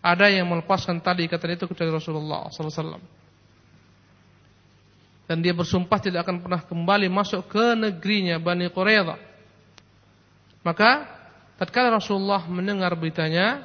ada 0.00 0.26
yang 0.32 0.48
melepaskan 0.48 0.98
tali 1.04 1.28
ikatan 1.28 1.60
itu 1.60 1.68
kecuali 1.68 1.92
Rasulullah 1.92 2.48
SAW. 2.48 3.20
Dan 5.28 5.44
dia 5.44 5.54
bersumpah 5.54 6.00
tidak 6.02 6.26
akan 6.26 6.42
pernah 6.42 6.60
kembali 6.64 7.06
masuk 7.06 7.46
ke 7.46 7.78
negerinya 7.78 8.40
Bani 8.42 8.66
Quraidah. 8.66 9.20
Maka 10.66 11.06
tatkala 11.54 11.94
Rasulullah 11.94 12.42
mendengar 12.50 12.90
beritanya 12.98 13.62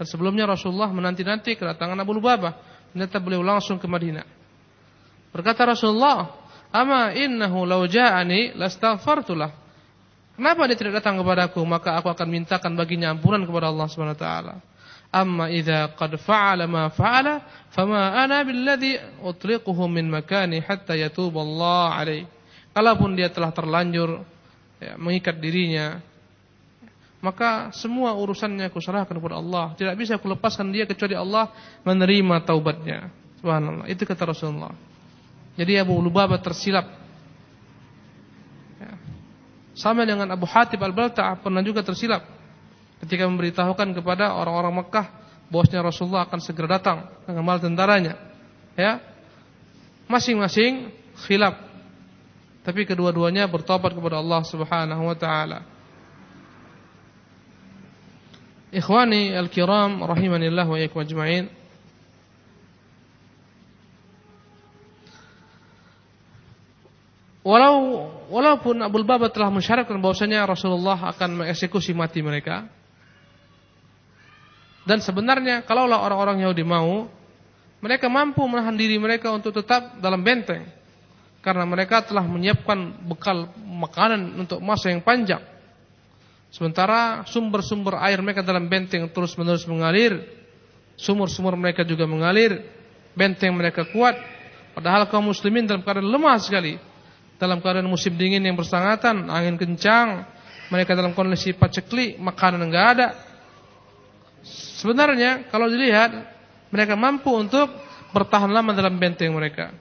dan 0.00 0.06
sebelumnya 0.08 0.48
Rasulullah 0.48 0.88
menanti-nanti 0.90 1.54
kedatangan 1.54 1.94
Abu 2.00 2.16
Lubabah, 2.16 2.56
ternyata 2.90 3.20
beliau 3.20 3.44
langsung 3.44 3.76
ke 3.76 3.86
Madinah. 3.86 4.39
Berkata 5.30 5.66
Rasulullah, 5.66 6.34
"Ama 6.70 7.14
innahu 7.14 7.66
law 7.66 7.86
ja'ani 7.86 8.54
lastaghfartulah." 8.58 9.50
Kenapa 10.34 10.64
dia 10.66 10.76
tidak 10.78 11.04
datang 11.04 11.20
kepadaku? 11.20 11.60
Maka 11.68 12.00
aku 12.00 12.08
akan 12.08 12.28
mintakan 12.30 12.72
baginya 12.72 13.12
ampunan 13.12 13.44
kepada 13.44 13.68
Allah 13.68 13.86
Subhanahu 13.86 14.16
wa 14.16 14.22
taala. 14.22 14.54
Amma 15.10 15.50
idza 15.50 15.90
qad 15.98 16.16
fa'ala 16.16 16.70
ma 16.70 16.88
fa'ala 16.88 17.66
fama 17.74 18.14
ana 18.14 18.40
billadhi 18.46 18.96
utliquhu 19.20 19.84
min 19.90 20.06
makani 20.08 20.62
hatta 20.62 20.96
yatub 20.96 21.34
Allah 21.36 21.98
alaih. 21.98 22.24
Kalaupun 22.70 23.18
dia 23.18 23.28
telah 23.28 23.50
terlanjur 23.50 24.22
ya, 24.78 24.94
mengikat 24.94 25.36
dirinya 25.42 25.98
maka 27.20 27.68
semua 27.76 28.16
urusannya 28.16 28.72
aku 28.72 28.80
serahkan 28.80 29.12
kepada 29.12 29.36
Allah. 29.36 29.76
Tidak 29.76 29.92
bisa 29.92 30.16
aku 30.16 30.32
lepaskan 30.32 30.72
dia 30.72 30.88
kecuali 30.88 31.12
Allah 31.12 31.52
menerima 31.84 32.36
taubatnya. 32.48 33.12
Subhanallah. 33.44 33.86
Itu 33.92 34.08
kata 34.08 34.32
Rasulullah. 34.32 34.72
Jadi 35.60 35.76
Abu 35.76 36.00
Lubabah 36.00 36.40
tersilap. 36.40 36.88
Ya. 38.80 38.96
Sama 39.76 40.08
dengan 40.08 40.24
Abu 40.32 40.48
Hatib 40.48 40.80
Al-Balta'ah 40.80 41.36
pernah 41.36 41.60
juga 41.60 41.84
tersilap 41.84 42.24
ketika 43.04 43.28
memberitahukan 43.28 43.92
kepada 43.92 44.32
orang-orang 44.32 44.80
Mekah 44.80 45.06
bosnya 45.52 45.84
Rasulullah 45.84 46.24
akan 46.24 46.40
segera 46.40 46.80
datang 46.80 47.12
dengan 47.28 47.44
mal 47.44 47.60
tentaranya. 47.60 48.16
Ya. 48.72 49.04
Masing-masing 50.08 50.96
khilaf. 51.28 51.60
Tapi 52.64 52.88
kedua-duanya 52.88 53.44
bertobat 53.44 53.92
kepada 53.92 54.16
Allah 54.16 54.40
Subhanahu 54.48 55.12
wa 55.12 55.16
taala. 55.16 55.60
Ikhwani 58.72 59.36
al-kiram 59.36 60.08
rahimanillah 60.08 60.64
wa 60.64 60.80
iyyakum 60.80 61.04
ajma'in. 61.04 61.59
Walau 67.40 68.04
walaupun 68.28 68.84
Abu 68.84 69.00
Baba 69.00 69.32
telah 69.32 69.48
mensyaratkan 69.48 69.96
bahwasanya 69.96 70.44
Rasulullah 70.44 71.08
akan 71.16 71.40
mengeksekusi 71.40 71.96
mati 71.96 72.20
mereka, 72.20 72.68
dan 74.84 74.98
sebenarnya 75.04 75.62
kalaulah 75.64 76.00
orang-orang 76.00 76.42
Yahudi 76.44 76.64
mau, 76.64 77.08
mereka 77.78 78.10
mampu 78.10 78.44
menahan 78.44 78.76
diri 78.76 78.96
mereka 78.96 79.32
untuk 79.32 79.52
tetap 79.54 80.00
dalam 80.00 80.20
benteng. 80.20 80.68
Karena 81.40 81.64
mereka 81.64 82.04
telah 82.04 82.26
menyiapkan 82.26 83.08
bekal 83.08 83.48
makanan 83.56 84.36
untuk 84.36 84.60
masa 84.60 84.92
yang 84.92 85.00
panjang. 85.00 85.40
Sementara 86.52 87.24
sumber-sumber 87.24 87.96
air 88.02 88.20
mereka 88.20 88.44
dalam 88.44 88.68
benteng 88.68 89.08
terus-menerus 89.08 89.64
mengalir. 89.64 90.20
Sumur-sumur 91.00 91.56
mereka 91.56 91.80
juga 91.86 92.04
mengalir. 92.04 92.60
Benteng 93.16 93.56
mereka 93.56 93.88
kuat. 93.88 94.18
Padahal 94.76 95.08
kaum 95.08 95.32
muslimin 95.32 95.64
dalam 95.64 95.80
keadaan 95.80 96.10
lemah 96.10 96.36
sekali. 96.42 96.89
Dalam 97.40 97.64
keadaan 97.64 97.88
musim 97.88 98.12
dingin 98.20 98.44
yang 98.44 98.52
bersangatan, 98.52 99.32
angin 99.32 99.56
kencang. 99.56 100.28
Mereka 100.68 100.92
dalam 100.92 101.16
kondisi 101.16 101.56
paceklik, 101.56 102.20
makanan 102.20 102.68
enggak 102.68 102.86
ada. 102.94 103.08
Sebenarnya 104.78 105.48
kalau 105.48 105.66
dilihat 105.66 106.14
mereka 106.68 106.94
mampu 106.94 107.32
untuk 107.32 107.72
bertahan 108.12 108.52
lama 108.52 108.76
dalam 108.76 108.94
benteng 109.00 109.32
mereka. 109.32 109.72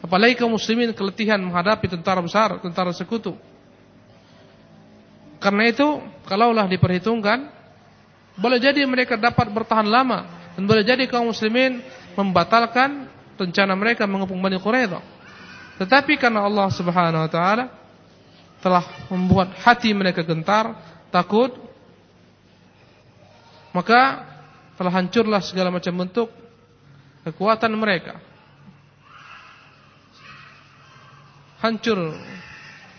Apalagi 0.00 0.38
kaum 0.40 0.56
muslimin 0.56 0.96
keletihan 0.96 1.36
menghadapi 1.42 1.90
tentara 1.90 2.24
besar, 2.24 2.56
tentara 2.64 2.94
sekutu. 2.96 3.36
Karena 5.42 5.68
itu, 5.68 6.00
kalaulah 6.24 6.64
diperhitungkan, 6.68 7.48
boleh 8.40 8.56
jadi 8.60 8.80
mereka 8.88 9.20
dapat 9.20 9.52
bertahan 9.52 9.84
lama 9.84 10.24
dan 10.56 10.64
boleh 10.64 10.84
jadi 10.84 11.04
kaum 11.04 11.28
muslimin 11.28 11.84
membatalkan 12.16 13.08
rencana 13.36 13.76
mereka 13.76 14.08
mengepung 14.08 14.40
Bani 14.40 14.56
Quraidah. 14.56 15.19
Tetapi 15.80 16.20
karena 16.20 16.44
Allah 16.44 16.68
Subhanahu 16.68 17.24
wa 17.24 17.30
taala 17.32 17.72
telah 18.60 18.84
membuat 19.08 19.56
hati 19.64 19.96
mereka 19.96 20.20
gentar, 20.20 20.76
takut 21.08 21.56
maka 23.72 24.28
telah 24.76 24.92
hancurlah 24.92 25.40
segala 25.40 25.72
macam 25.72 26.04
bentuk 26.04 26.28
kekuatan 27.24 27.72
mereka. 27.72 28.20
Hancur 31.64 32.12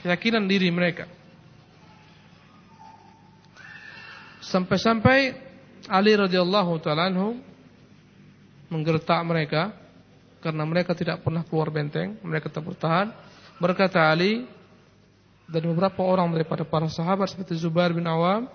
keyakinan 0.01 0.49
diri 0.49 0.73
mereka. 0.73 1.05
Sampai-sampai 4.41 5.37
Ali 5.85 6.17
radhiyallahu 6.17 6.81
taala 6.81 7.13
anhu 7.13 7.37
menggertak 8.73 9.21
mereka 9.21 9.80
karena 10.41 10.65
mereka 10.65 10.97
tidak 10.97 11.21
pernah 11.21 11.45
keluar 11.45 11.69
benteng, 11.69 12.17
mereka 12.25 12.49
tetap 12.49 12.65
bertahan. 12.65 13.13
Berkata 13.61 14.09
Ali 14.09 14.49
dan 15.45 15.63
beberapa 15.69 16.01
orang 16.01 16.33
daripada 16.33 16.65
para 16.65 16.89
sahabat 16.89 17.29
seperti 17.29 17.55
Zubair 17.61 17.93
bin 17.93 18.09
Awam 18.09 18.49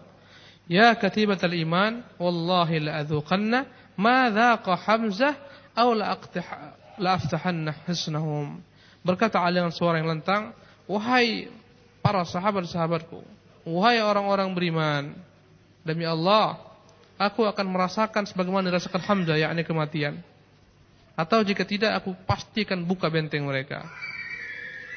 Ya 0.67 0.91
katibatal 0.99 1.55
iman 1.55 2.03
wallahi 2.19 2.91
la 2.91 2.99
adzuqanna 3.07 3.71
ma 3.95 4.27
dhaqa 4.27 4.75
Hamzah 4.75 5.35
aw 5.79 5.95
la 5.95 6.11
aqtih 6.19 6.43
la 6.99 7.15
aftahanna 7.15 7.87
hisnahum. 7.87 8.59
Berkata 9.07 9.39
Ali 9.39 9.63
dengan 9.63 9.71
suara 9.71 10.03
yang 10.03 10.11
lantang, 10.11 10.51
wahai 10.91 11.47
para 12.03 12.27
sahabat-sahabatku, 12.27 13.23
wahai 13.63 14.03
orang-orang 14.03 14.51
beriman, 14.51 15.15
demi 15.87 16.03
Allah, 16.03 16.59
aku 17.15 17.47
akan 17.47 17.67
merasakan 17.71 18.27
sebagaimana 18.27 18.67
dirasakan 18.67 19.03
Hamzah 19.07 19.39
yakni 19.39 19.63
kematian. 19.63 20.19
Atau 21.17 21.41
jika 21.43 21.65
tidak 21.65 22.05
aku 22.05 22.13
pastikan 22.29 22.85
buka 22.85 23.09
benteng 23.09 23.49
mereka. 23.49 23.89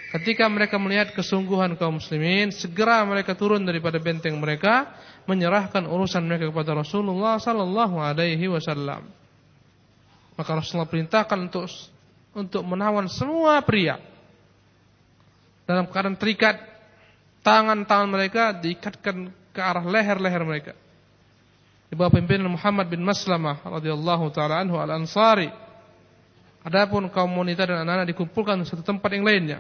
Ketika 0.10 0.50
mereka 0.52 0.76
melihat 0.76 1.14
kesungguhan 1.16 1.78
kaum 1.80 2.02
muslimin, 2.02 2.52
segera 2.52 3.06
mereka 3.08 3.38
turun 3.38 3.64
daripada 3.64 4.02
benteng 4.02 4.36
mereka, 4.36 4.92
menyerahkan 5.30 5.86
urusan 5.86 6.26
mereka 6.26 6.50
kepada 6.50 6.76
Rasulullah 6.76 7.38
sallallahu 7.38 8.02
alaihi 8.02 8.50
wasallam. 8.50 9.06
Maka 10.34 10.52
Rasulullah 10.58 10.90
perintahkan 10.90 11.38
untuk 11.40 11.70
untuk 12.34 12.64
menawan 12.66 13.06
semua 13.06 13.62
pria 13.62 14.02
dalam 15.70 15.86
keadaan 15.86 16.18
terikat 16.18 16.58
tangan-tangan 17.46 18.10
mereka 18.10 18.44
diikatkan 18.58 19.30
ke 19.54 19.62
arah 19.62 19.86
leher-leher 19.86 20.42
mereka. 20.42 20.74
Di 21.90 21.94
bawah 21.94 22.14
pimpinan 22.14 22.50
Muhammad 22.50 22.90
bin 22.90 23.06
Maslamah 23.06 23.62
radhiyallahu 23.62 24.26
taala 24.34 24.62
anhu 24.62 24.78
al-Ansari. 24.82 25.69
Adapun 26.60 27.08
kaum 27.08 27.32
wanita 27.40 27.64
dan 27.64 27.88
anak-anak 27.88 28.12
dikumpulkan 28.12 28.60
di 28.60 28.66
satu 28.68 28.84
tempat 28.84 29.10
yang 29.16 29.24
lainnya. 29.24 29.60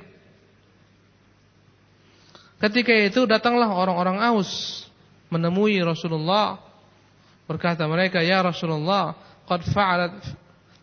Ketika 2.59 2.91
itu 2.91 3.23
datanglah 3.23 3.71
orang-orang 3.71 4.19
Aus 4.19 4.83
menemui 5.31 5.79
Rasulullah. 5.79 6.59
Berkata 7.49 7.87
mereka 7.89 8.21
ya 8.21 8.45
Rasulullah 8.45 9.17
qad 9.49 9.65
fa'alat 9.65 10.21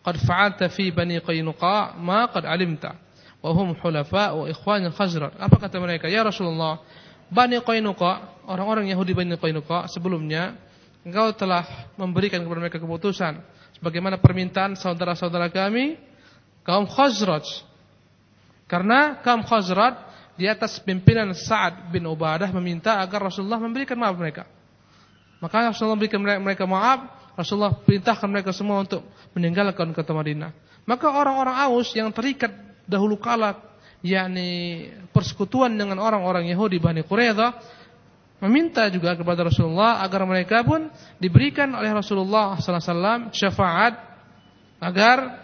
qad 0.03 0.15
fa'alta 0.19 0.67
fi 0.67 0.91
bani 0.91 1.23
Qainuqa 1.23 1.95
ma 1.95 2.27
qad 2.27 2.43
alimta 2.43 2.99
wa 3.39 3.55
hum 3.55 3.71
hulafa 3.79 4.35
wa 4.35 4.49
ikhwan 4.51 4.83
al-Khazraj. 4.91 5.39
Apa 5.39 5.55
kata 5.63 5.79
mereka? 5.79 6.11
Ya 6.11 6.27
Rasulullah 6.27 6.83
Bani 7.31 7.59
Qainuqa 7.63 8.43
orang-orang 8.51 8.91
Yahudi 8.91 9.15
Bani 9.15 9.35
Qainuqa 9.39 9.87
sebelumnya 9.87 10.59
engkau 11.07 11.31
telah 11.35 11.63
memberikan 11.95 12.43
kepada 12.43 12.59
mereka 12.59 12.79
keputusan 12.83 13.39
sebagaimana 13.77 14.17
permintaan 14.17 14.75
saudara-saudara 14.75 15.53
kami 15.53 15.97
kaum 16.65 16.89
Khazraj 16.89 17.45
karena 18.67 19.21
kaum 19.23 19.45
Khazraj 19.45 20.07
di 20.37 20.45
atas 20.45 20.77
pimpinan 20.83 21.33
Sa'ad 21.33 21.89
bin 21.89 22.05
Ubadah 22.05 22.53
meminta 22.53 23.01
agar 23.01 23.25
Rasulullah 23.31 23.57
memberikan 23.57 23.97
maaf 23.97 24.13
mereka. 24.13 24.45
Maka 25.41 25.73
Rasulullah 25.73 25.97
memberikan 25.97 26.21
mereka 26.21 26.69
maaf, 26.69 27.09
Rasulullah 27.33 27.73
perintahkan 27.73 28.29
mereka 28.29 28.53
semua 28.53 28.85
untuk 28.85 29.01
meninggalkan 29.33 29.89
kota 29.93 30.13
Madinah. 30.13 30.53
Maka 30.85 31.09
orang-orang 31.09 31.57
Aus 31.67 31.89
yang 31.97 32.13
terikat 32.13 32.53
dahulu 32.85 33.17
kala 33.17 33.57
yakni 34.05 34.87
persekutuan 35.09 35.73
dengan 35.73 35.97
orang-orang 35.97 36.45
Yahudi 36.53 36.77
Bani 36.77 37.01
Quraidah 37.01 37.57
meminta 38.37 38.85
juga 38.93 39.17
kepada 39.17 39.49
Rasulullah 39.49 40.01
agar 40.05 40.21
mereka 40.29 40.61
pun 40.61 40.89
diberikan 41.17 41.73
oleh 41.73 41.89
Rasulullah 41.89 42.57
wasallam 42.57 43.33
syafaat 43.33 43.97
agar 44.77 45.41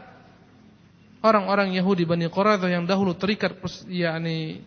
orang-orang 1.26 1.74
Yahudi 1.74 2.06
Bani 2.06 2.30
Quraidah 2.30 2.70
yang 2.70 2.86
dahulu 2.86 3.18
terikat 3.18 3.58
yakni 3.90 4.62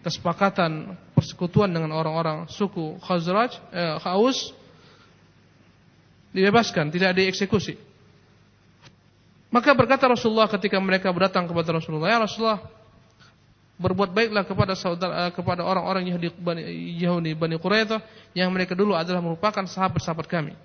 kesepakatan 0.00 0.94
persekutuan 1.12 1.68
dengan 1.68 1.90
orang-orang 1.90 2.46
suku 2.46 2.96
Khazraj, 3.02 3.58
eh, 3.74 3.98
Khaus 3.98 4.54
dibebaskan, 6.30 6.94
tidak 6.94 7.18
dieksekusi. 7.18 7.74
Maka 9.50 9.74
berkata 9.74 10.06
Rasulullah 10.06 10.46
ketika 10.46 10.78
mereka 10.78 11.10
berdatang 11.10 11.50
kepada 11.50 11.74
Rasulullah, 11.74 12.12
"Ya 12.12 12.18
Rasulullah, 12.22 12.60
berbuat 13.76 14.10
baiklah 14.12 14.44
kepada 14.48 14.72
saudara 14.72 15.28
eh, 15.28 15.30
kepada 15.32 15.60
orang-orang 15.60 16.08
Yahudi 16.08 16.28
Bani, 16.32 16.62
Yahudi 16.96 17.32
Bani 17.36 17.56
Quraidah 17.60 18.00
yang 18.32 18.48
mereka 18.48 18.72
dulu 18.72 18.96
adalah 18.96 19.20
merupakan 19.20 19.64
sahabat-sahabat 19.64 20.26
kami." 20.28 20.56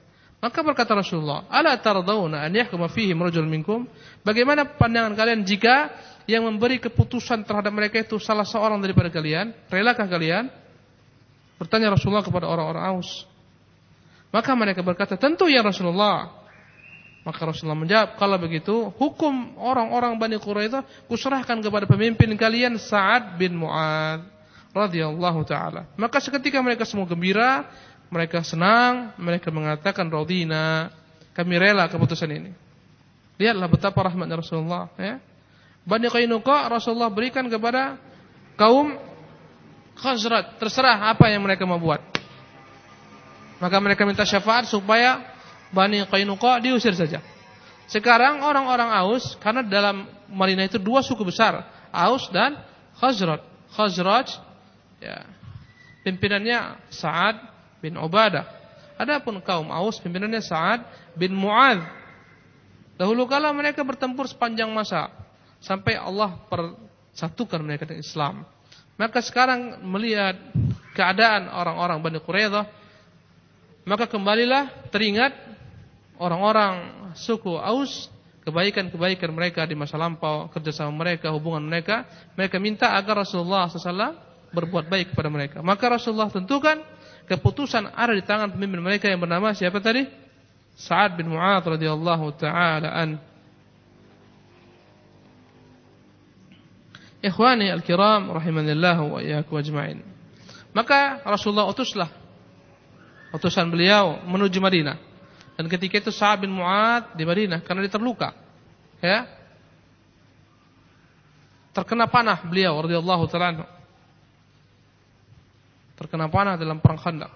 Maka 0.42 0.66
berkata 0.66 0.98
Rasulullah, 0.98 1.46
"Ala 1.54 1.78
tardawna 1.78 2.42
an 2.42 2.52
yahkuma 2.58 2.90
fihim 2.90 3.22
rajul 3.22 3.46
minkum?" 3.46 3.86
Bagaimana 4.26 4.66
pandangan 4.66 5.14
kalian 5.14 5.46
jika 5.46 5.94
yang 6.26 6.50
memberi 6.50 6.82
keputusan 6.82 7.46
terhadap 7.46 7.70
mereka 7.70 8.02
itu 8.02 8.18
salah 8.18 8.48
seorang 8.48 8.82
daripada 8.82 9.14
kalian? 9.14 9.54
Relakah 9.70 10.10
kalian? 10.10 10.50
Bertanya 11.62 11.94
Rasulullah 11.94 12.26
kepada 12.26 12.50
orang-orang 12.50 12.84
Aus. 12.98 13.30
Maka 14.34 14.58
mereka 14.58 14.82
berkata, 14.82 15.14
"Tentu 15.14 15.46
ya 15.46 15.62
Rasulullah." 15.62 16.41
Maka 17.22 17.46
Rasulullah 17.46 17.78
menjawab, 17.78 18.18
kalau 18.18 18.38
begitu 18.42 18.90
hukum 18.98 19.54
orang-orang 19.62 20.18
Bani 20.18 20.42
Quraidah 20.42 21.06
kuserahkan 21.06 21.62
kepada 21.62 21.86
pemimpin 21.86 22.34
kalian 22.34 22.82
Sa'ad 22.82 23.38
bin 23.38 23.62
Mu'ad 23.62 24.26
radhiyallahu 24.74 25.46
taala. 25.46 25.86
Maka 26.02 26.18
seketika 26.18 26.58
mereka 26.66 26.82
semua 26.82 27.06
gembira, 27.06 27.70
mereka 28.10 28.42
senang, 28.42 29.14
mereka 29.22 29.54
mengatakan 29.54 30.10
radina, 30.10 30.90
kami 31.38 31.62
rela 31.62 31.86
keputusan 31.86 32.30
ini. 32.34 32.52
Lihatlah 33.38 33.70
betapa 33.70 34.02
rahmatnya 34.02 34.42
Rasulullah 34.42 34.90
ya. 34.98 35.22
Bani 35.86 36.10
Qainuqa 36.10 36.74
Rasulullah 36.74 37.14
berikan 37.14 37.46
kepada 37.46 38.02
kaum 38.58 38.98
Khazraj, 40.02 40.58
terserah 40.58 41.14
apa 41.14 41.30
yang 41.30 41.46
mereka 41.46 41.62
mau 41.70 41.78
buat. 41.78 42.02
Maka 43.62 43.78
mereka 43.78 44.02
minta 44.10 44.26
syafaat 44.26 44.66
supaya 44.66 45.31
Bani 45.72 46.04
Qainuqa 46.04 46.60
diusir 46.60 46.94
saja. 46.96 47.24
Sekarang 47.88 48.44
orang-orang 48.44 48.88
Aus 48.92 49.36
karena 49.40 49.64
dalam 49.64 50.08
Madinah 50.32 50.68
itu 50.68 50.80
dua 50.80 51.04
suku 51.04 51.28
besar, 51.28 51.68
Aus 51.92 52.32
dan 52.32 52.56
Khazraj. 53.00 53.44
Khazraj 53.72 54.28
ya, 55.00 55.28
pimpinannya 56.08 56.92
Sa'ad 56.92 57.40
bin 57.84 58.00
Ubadah. 58.00 58.48
Adapun 58.96 59.44
kaum 59.44 59.72
Aus 59.72 60.00
pimpinannya 60.00 60.40
Sa'ad 60.40 60.88
bin 61.20 61.36
Mu'adz. 61.36 61.84
Dahulu 62.96 63.26
kala 63.26 63.52
mereka 63.52 63.82
bertempur 63.82 64.30
sepanjang 64.30 64.70
masa 64.70 65.10
sampai 65.58 65.98
Allah 65.98 66.38
persatukan 66.48 67.60
mereka 67.60 67.90
dengan 67.90 68.04
Islam. 68.06 68.36
Maka 68.96 69.20
sekarang 69.26 69.82
melihat 69.82 70.38
keadaan 70.94 71.50
orang-orang 71.50 71.98
Bani 72.00 72.20
Quraidah 72.22 72.66
maka 73.82 74.06
kembalilah 74.06 74.70
teringat 74.94 75.51
orang-orang 76.22 76.74
suku 77.18 77.58
Aus 77.58 78.14
kebaikan-kebaikan 78.46 79.30
mereka 79.34 79.66
di 79.66 79.74
masa 79.78 79.98
lampau, 79.98 80.50
kerjasama 80.54 80.94
mereka, 80.94 81.30
hubungan 81.34 81.62
mereka, 81.62 82.06
mereka 82.38 82.58
minta 82.58 82.94
agar 82.98 83.26
Rasulullah 83.26 83.70
SAW 83.70 84.18
berbuat 84.54 84.90
baik 84.90 85.14
kepada 85.14 85.30
mereka. 85.30 85.58
Maka 85.62 85.98
Rasulullah 85.98 86.30
tentukan 86.30 86.82
keputusan 87.30 87.94
ada 87.94 88.14
di 88.14 88.24
tangan 88.26 88.54
pemimpin 88.54 88.82
mereka 88.82 89.06
yang 89.10 89.22
bernama 89.22 89.54
siapa 89.54 89.78
tadi? 89.80 90.06
Sa'ad 90.76 91.20
bin 91.20 91.30
Mu'ad 91.30 91.62
radhiyallahu 91.78 92.26
taala 92.40 92.90
an. 92.90 93.10
Ikhwani 97.22 97.70
al-kiram 97.70 98.34
rahimanillah 98.34 98.98
wa 99.06 99.22
iyyakum 99.22 99.62
ajma'in. 99.62 100.02
Maka 100.74 101.22
Rasulullah 101.22 101.70
utuslah 101.70 102.10
utusan 103.30 103.70
beliau 103.70 104.26
menuju 104.26 104.58
Madinah. 104.58 105.11
Dan 105.62 105.70
ketika 105.70 106.02
itu 106.02 106.10
Sa'ad 106.10 106.42
bin 106.42 106.50
Mu'ad 106.50 107.14
di 107.14 107.22
Madinah 107.22 107.62
karena 107.62 107.86
dia 107.86 107.94
terluka. 107.94 108.34
Ya. 108.98 109.30
Terkena 111.70 112.10
panah 112.10 112.42
beliau 112.42 112.82
radhiyallahu 112.82 113.30
taala 113.30 113.70
Terkena 116.02 116.26
panah 116.34 116.58
dalam 116.58 116.82
perang 116.82 116.98
Khandaq. 116.98 117.30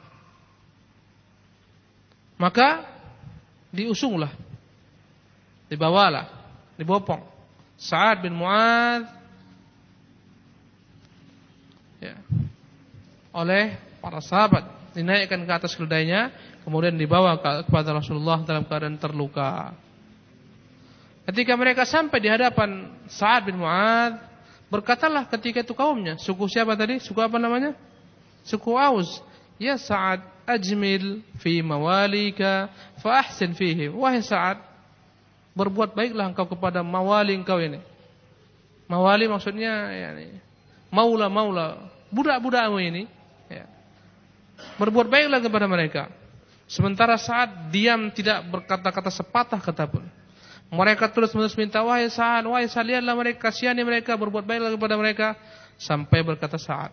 Maka 2.42 2.82
diusunglah. 3.70 4.34
Dibawalah, 5.70 6.26
dibopong 6.82 7.22
Sa'ad 7.78 8.26
bin 8.26 8.34
Mu'ad 8.34 9.06
ya, 12.02 12.18
oleh 13.38 13.78
para 14.02 14.18
sahabat 14.18 14.66
dinaikkan 14.96 15.44
ke 15.44 15.52
atas 15.52 15.76
keledainya 15.76 16.32
kemudian 16.64 16.96
dibawa 16.98 17.38
kepada 17.38 17.94
Rasulullah 17.94 18.42
dalam 18.42 18.66
keadaan 18.66 18.98
terluka. 18.98 19.76
Ketika 21.30 21.54
mereka 21.54 21.84
sampai 21.86 22.18
di 22.22 22.30
hadapan 22.30 22.90
Sa'ad 23.10 23.50
bin 23.50 23.58
Mu'ad, 23.62 24.18
berkatalah 24.70 25.30
ketika 25.30 25.62
itu 25.62 25.74
kaumnya, 25.78 26.18
suku 26.22 26.46
siapa 26.50 26.78
tadi? 26.78 27.02
Suku 27.02 27.18
apa 27.22 27.38
namanya? 27.42 27.74
Suku 28.46 28.78
Aus. 28.78 29.22
Ya 29.58 29.78
Sa'ad, 29.78 30.22
ajmil 30.46 31.26
fi 31.42 31.66
mawalika 31.66 32.70
fa 33.02 33.26
ahsin 33.26 33.58
fihi. 33.58 33.90
Wahai 33.90 34.22
Sa'ad, 34.22 34.62
berbuat 35.58 35.98
baiklah 35.98 36.30
engkau 36.30 36.46
kepada 36.46 36.86
mawali 36.86 37.34
engkau 37.34 37.58
ini. 37.58 37.82
Mawali 38.86 39.26
maksudnya 39.26 39.90
yani 39.98 40.38
maula-maula, 40.94 41.90
budak-budakmu 42.14 42.78
ini. 42.86 43.04
Ya. 43.50 43.66
Berbuat 44.76 45.08
baiklah 45.08 45.39
kepada 45.39 45.68
mereka. 45.68 46.12
Sementara 46.65 47.15
saat 47.15 47.70
diam 47.70 48.10
tidak 48.10 48.41
berkata-kata 48.50 49.13
sepatah 49.13 49.62
kata 49.62 49.86
pun. 49.86 50.06
Mereka 50.74 51.13
terus 51.13 51.30
menerus 51.38 51.54
minta 51.54 51.86
wahai 51.86 52.10
saat, 52.10 52.41
wahai 52.41 52.65
saat 52.65 52.89
lihatlah 52.89 53.13
mereka 53.13 53.48
kasihani 53.48 53.86
mereka 53.86 54.18
berbuat 54.18 54.44
baiklah 54.44 54.74
kepada 54.74 54.96
mereka 54.98 55.28
sampai 55.78 56.26
berkata 56.26 56.58
saat. 56.58 56.89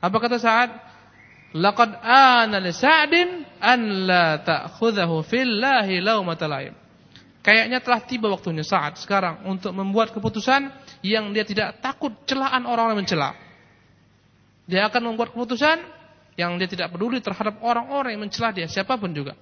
Apa 0.00 0.16
kata 0.16 0.40
saat? 0.40 0.70
Laqad 1.52 2.00
ana 2.00 2.56
li 2.60 2.72
Sa'din 2.72 3.44
an 3.60 3.80
la 4.08 4.40
ta'khudhahu 4.40 5.20
fillahi 5.24 6.00
laumata 6.00 6.48
laim. 6.48 6.72
Kayaknya 7.44 7.80
telah 7.80 8.00
tiba 8.04 8.28
waktunya 8.28 8.64
saat 8.64 9.00
sekarang 9.00 9.44
untuk 9.48 9.72
membuat 9.72 10.12
keputusan 10.12 10.68
yang 11.00 11.32
dia 11.32 11.48
tidak 11.48 11.80
takut 11.80 12.12
celaan 12.28 12.68
orang-orang 12.68 13.04
mencela. 13.04 13.32
Dia 14.68 14.88
akan 14.92 15.12
membuat 15.12 15.32
keputusan 15.32 15.80
yang 16.38 16.54
dia 16.54 16.70
tidak 16.70 16.94
peduli 16.94 17.18
terhadap 17.18 17.58
orang-orang 17.66 18.14
yang 18.14 18.22
mencela 18.22 18.54
dia, 18.54 18.70
siapa 18.70 18.94
pun 18.94 19.10
juga. 19.10 19.34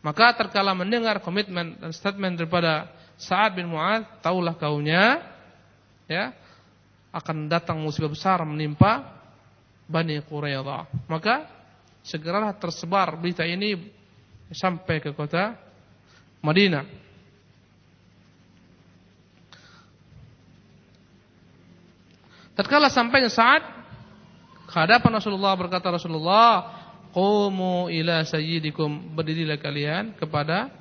Maka 0.00 0.32
terkala 0.32 0.72
mendengar 0.72 1.20
komitmen 1.20 1.76
dan 1.76 1.92
statement 1.92 2.40
daripada 2.40 2.88
Sa'ad 3.20 3.52
bin 3.52 3.68
Mu'ad, 3.68 4.24
taulah 4.24 4.56
kaunya 4.56 5.20
ya, 6.08 6.32
akan 7.12 7.52
datang 7.52 7.84
musibah 7.84 8.08
besar 8.08 8.40
menimpa 8.48 9.04
Bani 9.84 10.16
Quraidah. 10.24 10.88
Maka 11.04 11.52
segeralah 12.00 12.56
tersebar 12.56 13.12
berita 13.20 13.44
ini 13.44 13.76
sampai 14.48 15.04
ke 15.04 15.12
kota 15.12 15.52
Madinah. 16.40 16.84
Tatkala 22.56 22.88
sampainya 22.88 23.28
saat 23.28 23.83
hadapan 24.74 25.22
Rasulullah 25.22 25.54
berkata 25.54 25.94
Rasulullah, 25.94 26.66
"Qumu 27.14 27.86
ila 27.94 28.26
sayyidikum." 28.26 29.14
Berdirilah 29.14 29.58
kalian 29.62 30.18
kepada 30.18 30.74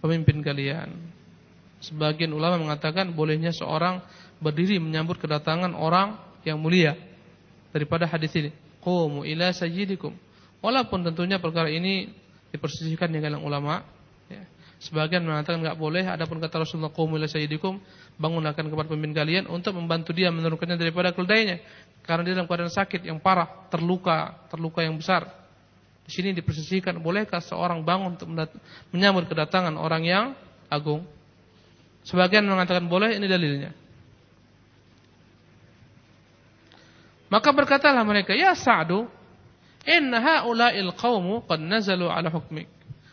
pemimpin 0.00 0.40
kalian. 0.40 0.88
Sebagian 1.84 2.32
ulama 2.32 2.56
mengatakan 2.60 3.12
bolehnya 3.12 3.52
seorang 3.52 4.00
berdiri 4.40 4.80
menyambut 4.80 5.20
kedatangan 5.20 5.76
orang 5.76 6.16
yang 6.44 6.56
mulia 6.56 6.96
daripada 7.72 8.08
hadis 8.08 8.32
ini. 8.36 8.50
Qumu 8.80 9.28
ila 9.28 9.52
sayyidikum. 9.52 10.16
Walaupun 10.64 11.04
tentunya 11.04 11.40
perkara 11.40 11.68
ini 11.68 12.08
dipersisihkan 12.52 13.08
dengan 13.12 13.40
ulama, 13.40 13.84
ya. 14.28 14.44
Sebagian 14.80 15.20
mengatakan 15.28 15.60
enggak 15.60 15.76
boleh, 15.76 16.08
adapun 16.08 16.40
kata 16.40 16.64
Rasulullah 16.64 16.88
qumu 16.88 17.20
ila 17.20 17.28
sayyidikum, 17.28 17.76
bangunlah 18.16 18.56
kepada 18.56 18.88
pemimpin 18.88 19.12
kalian 19.12 19.44
untuk 19.48 19.76
membantu 19.76 20.16
dia 20.16 20.32
menurunkannya 20.32 20.80
daripada 20.80 21.12
keledainya 21.12 21.60
karena 22.10 22.26
dia 22.26 22.34
dalam 22.34 22.50
keadaan 22.50 22.74
sakit 22.74 23.06
yang 23.06 23.22
parah, 23.22 23.70
terluka, 23.70 24.34
terluka 24.50 24.82
yang 24.82 24.98
besar. 24.98 25.30
Di 26.02 26.10
sini 26.10 26.34
dipersisikan, 26.34 26.98
bolehkah 26.98 27.38
seorang 27.38 27.86
bangun 27.86 28.18
untuk 28.18 28.26
menyambut 28.90 29.30
kedatangan 29.30 29.78
orang 29.78 30.02
yang 30.02 30.24
agung? 30.66 31.06
Sebagian 32.02 32.42
mengatakan 32.50 32.90
boleh, 32.90 33.14
ini 33.14 33.30
dalilnya. 33.30 33.70
Maka 37.30 37.54
berkatalah 37.54 38.02
mereka, 38.02 38.34
Ya 38.34 38.58
Sa'du, 38.58 39.06
inna 39.86 40.18
ha'ula'il 40.18 40.90
qawmu 40.98 41.46
qad 41.46 41.62
nazalu 41.62 42.10
ala 42.10 42.26
hukmik. 42.26 42.66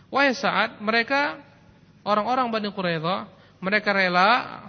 Wahai 0.10 0.33
Sa'ad, 0.33 0.81
mereka 0.81 1.38
orang-orang 2.01 2.49
Bani 2.49 2.73
Quraidah, 2.73 3.29
mereka 3.62 3.93
rela 3.93 4.65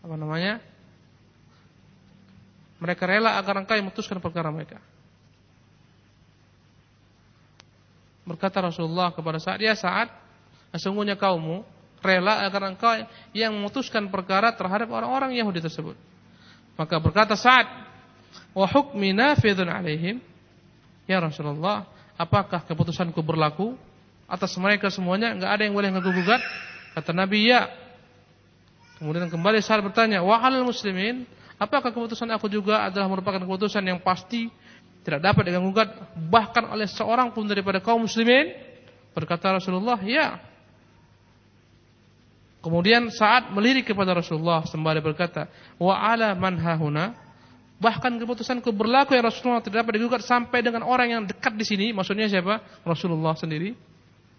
apa 0.00 0.16
namanya? 0.16 0.72
Mereka 2.82 3.06
rela 3.06 3.38
agar 3.38 3.62
engkau 3.62 3.74
yang 3.78 3.86
memutuskan 3.86 4.18
perkara 4.18 4.50
mereka. 4.50 4.82
Berkata 8.24 8.64
Rasulullah 8.64 9.12
kepada 9.12 9.36
saat 9.36 9.60
ya 9.60 9.76
saat 9.76 10.08
sesungguhnya 10.72 11.14
kaummu 11.14 11.62
rela 12.00 12.44
agar 12.44 12.72
engkau 12.72 12.92
yang 13.36 13.52
memutuskan 13.52 14.08
perkara 14.08 14.52
terhadap 14.52 14.88
orang-orang 14.92 15.36
Yahudi 15.36 15.60
tersebut. 15.60 15.96
Maka 16.74 16.98
berkata 16.98 17.36
saat 17.36 17.68
wa 18.56 18.66
hukmi 18.66 19.14
nafidun 19.14 19.68
alaihim. 19.68 20.18
Ya 21.04 21.20
Rasulullah 21.20 21.84
apakah 22.16 22.64
keputusanku 22.64 23.20
berlaku? 23.20 23.76
Atas 24.24 24.56
mereka 24.56 24.88
semuanya 24.88 25.36
enggak 25.36 25.50
ada 25.52 25.62
yang 25.68 25.76
boleh 25.76 25.92
ngaku 25.92 26.10
gugat 26.16 26.40
kata 26.96 27.12
Nabi 27.12 27.52
ya. 27.52 27.68
Kemudian 28.96 29.28
kembali 29.28 29.60
saat 29.60 29.84
bertanya 29.84 30.24
wa 30.24 30.40
muslimin 30.64 31.28
apakah 31.64 31.90
keputusan 31.90 32.28
aku 32.36 32.46
juga 32.52 32.84
adalah 32.86 33.08
merupakan 33.08 33.40
keputusan 33.40 33.80
yang 33.80 33.98
pasti 34.04 34.52
tidak 35.04 35.20
dapat 35.20 35.52
diganggu 35.52 35.72
bahkan 36.32 36.64
oleh 36.68 36.88
seorang 36.88 37.32
pun 37.32 37.44
daripada 37.44 37.80
kaum 37.80 38.04
muslimin? 38.04 38.52
Berkata 39.12 39.56
Rasulullah 39.56 40.00
ya. 40.00 40.40
Kemudian 42.64 43.12
saat 43.12 43.52
melirik 43.52 43.92
kepada 43.92 44.16
Rasulullah 44.16 44.64
sembari 44.64 45.04
berkata 45.04 45.52
wa 45.76 45.92
ala 45.92 46.32
man 46.32 46.56
hahuna? 46.56 47.12
Bahkan 47.76 48.16
keputusanku 48.16 48.72
berlaku 48.72 49.12
ya 49.12 49.20
Rasulullah 49.20 49.60
tidak 49.60 49.84
dapat 49.84 49.92
digugat 50.00 50.22
sampai 50.24 50.64
dengan 50.64 50.86
orang 50.88 51.08
yang 51.12 51.22
dekat 51.28 51.52
di 51.52 51.66
sini. 51.68 51.86
Maksudnya 51.92 52.30
siapa? 52.30 52.64
Rasulullah 52.80 53.36
sendiri. 53.36 53.76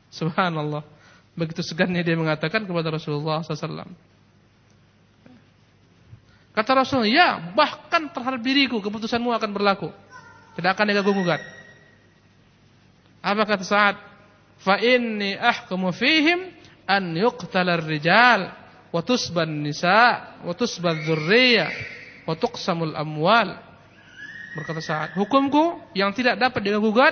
Subhanallah. 0.10 0.82
Begitu 1.38 1.62
segannya 1.62 2.02
dia 2.02 2.18
mengatakan 2.18 2.66
kepada 2.66 2.90
Rasulullah 2.90 3.44
SAW 3.44 4.15
kata 6.56 6.72
Rasulullah 6.72 7.12
ya 7.12 7.30
bahkan 7.54 8.08
terhadap 8.10 8.42
diriku 8.42 8.80
keputusanmu 8.80 9.36
akan 9.36 9.52
berlaku 9.52 9.92
tidak 10.56 10.72
akan 10.80 10.86
diganggu-gugat. 10.88 11.42
Apa 13.20 13.44
kata 13.44 13.66
saat? 13.68 13.96
Fa 14.56 14.80
inni 14.80 15.36
ahkumu 15.36 15.92
fihim 15.92 16.48
an 16.88 17.12
yuqtalar 17.12 17.84
rijal 17.84 18.56
wa 18.88 19.02
tusban 19.04 19.52
nisa 19.52 20.40
wa 20.48 20.56
tusban 20.56 21.04
dzurriyyah 21.04 21.70
wa 22.24 22.34
tuqsamul 22.40 22.96
amwal. 22.96 23.52
Berkata 24.56 24.80
saat, 24.80 25.12
hukumku 25.20 25.84
yang 25.92 26.16
tidak 26.16 26.40
dapat 26.40 26.64
diganggu-gugat, 26.64 27.12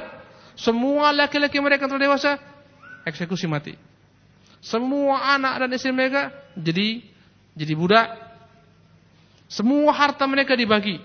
semua 0.56 1.12
laki-laki 1.12 1.60
mereka 1.60 1.84
yang 1.84 2.00
telah 2.00 2.04
dewasa 2.08 2.32
eksekusi 3.04 3.52
mati. 3.52 3.76
Semua 4.64 5.36
anak 5.36 5.68
dan 5.68 5.70
istri 5.76 5.92
mereka 5.92 6.32
jadi 6.56 7.04
jadi 7.60 7.74
budak. 7.76 8.08
Semua 9.54 9.94
harta 9.94 10.26
mereka 10.26 10.58
dibagi. 10.58 10.98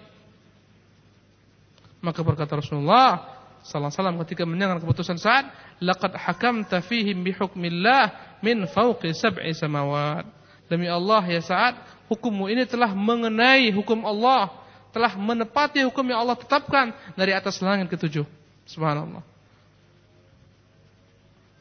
Maka 2.01 2.25
berkata 2.25 2.57
Rasulullah 2.57 3.37
sallallahu 3.61 3.93
alaihi 3.93 4.23
ketika 4.25 4.49
mendengar 4.49 4.81
keputusan 4.81 5.21
Sa'ad, 5.21 5.53
"Laqad 5.85 6.17
hakamta 6.17 6.81
fihim 6.81 7.21
bihukmillah 7.21 8.39
min 8.41 8.65
fawqi 8.65 9.13
sab'i 9.13 9.53
samawat." 9.53 10.25
Demi 10.65 10.89
Allah 10.89 11.21
ya 11.29 11.45
Sa'ad, 11.45 11.77
hukummu 12.09 12.49
ini 12.49 12.65
telah 12.65 12.97
mengenai 12.97 13.69
hukum 13.77 14.01
Allah, 14.09 14.49
telah 14.97 15.13
menepati 15.13 15.85
hukum 15.85 16.09
yang 16.09 16.25
Allah 16.25 16.41
tetapkan 16.41 16.97
dari 17.13 17.37
atas 17.37 17.61
langit 17.61 17.93
ketujuh. 17.93 18.25
Subhanallah. 18.65 19.21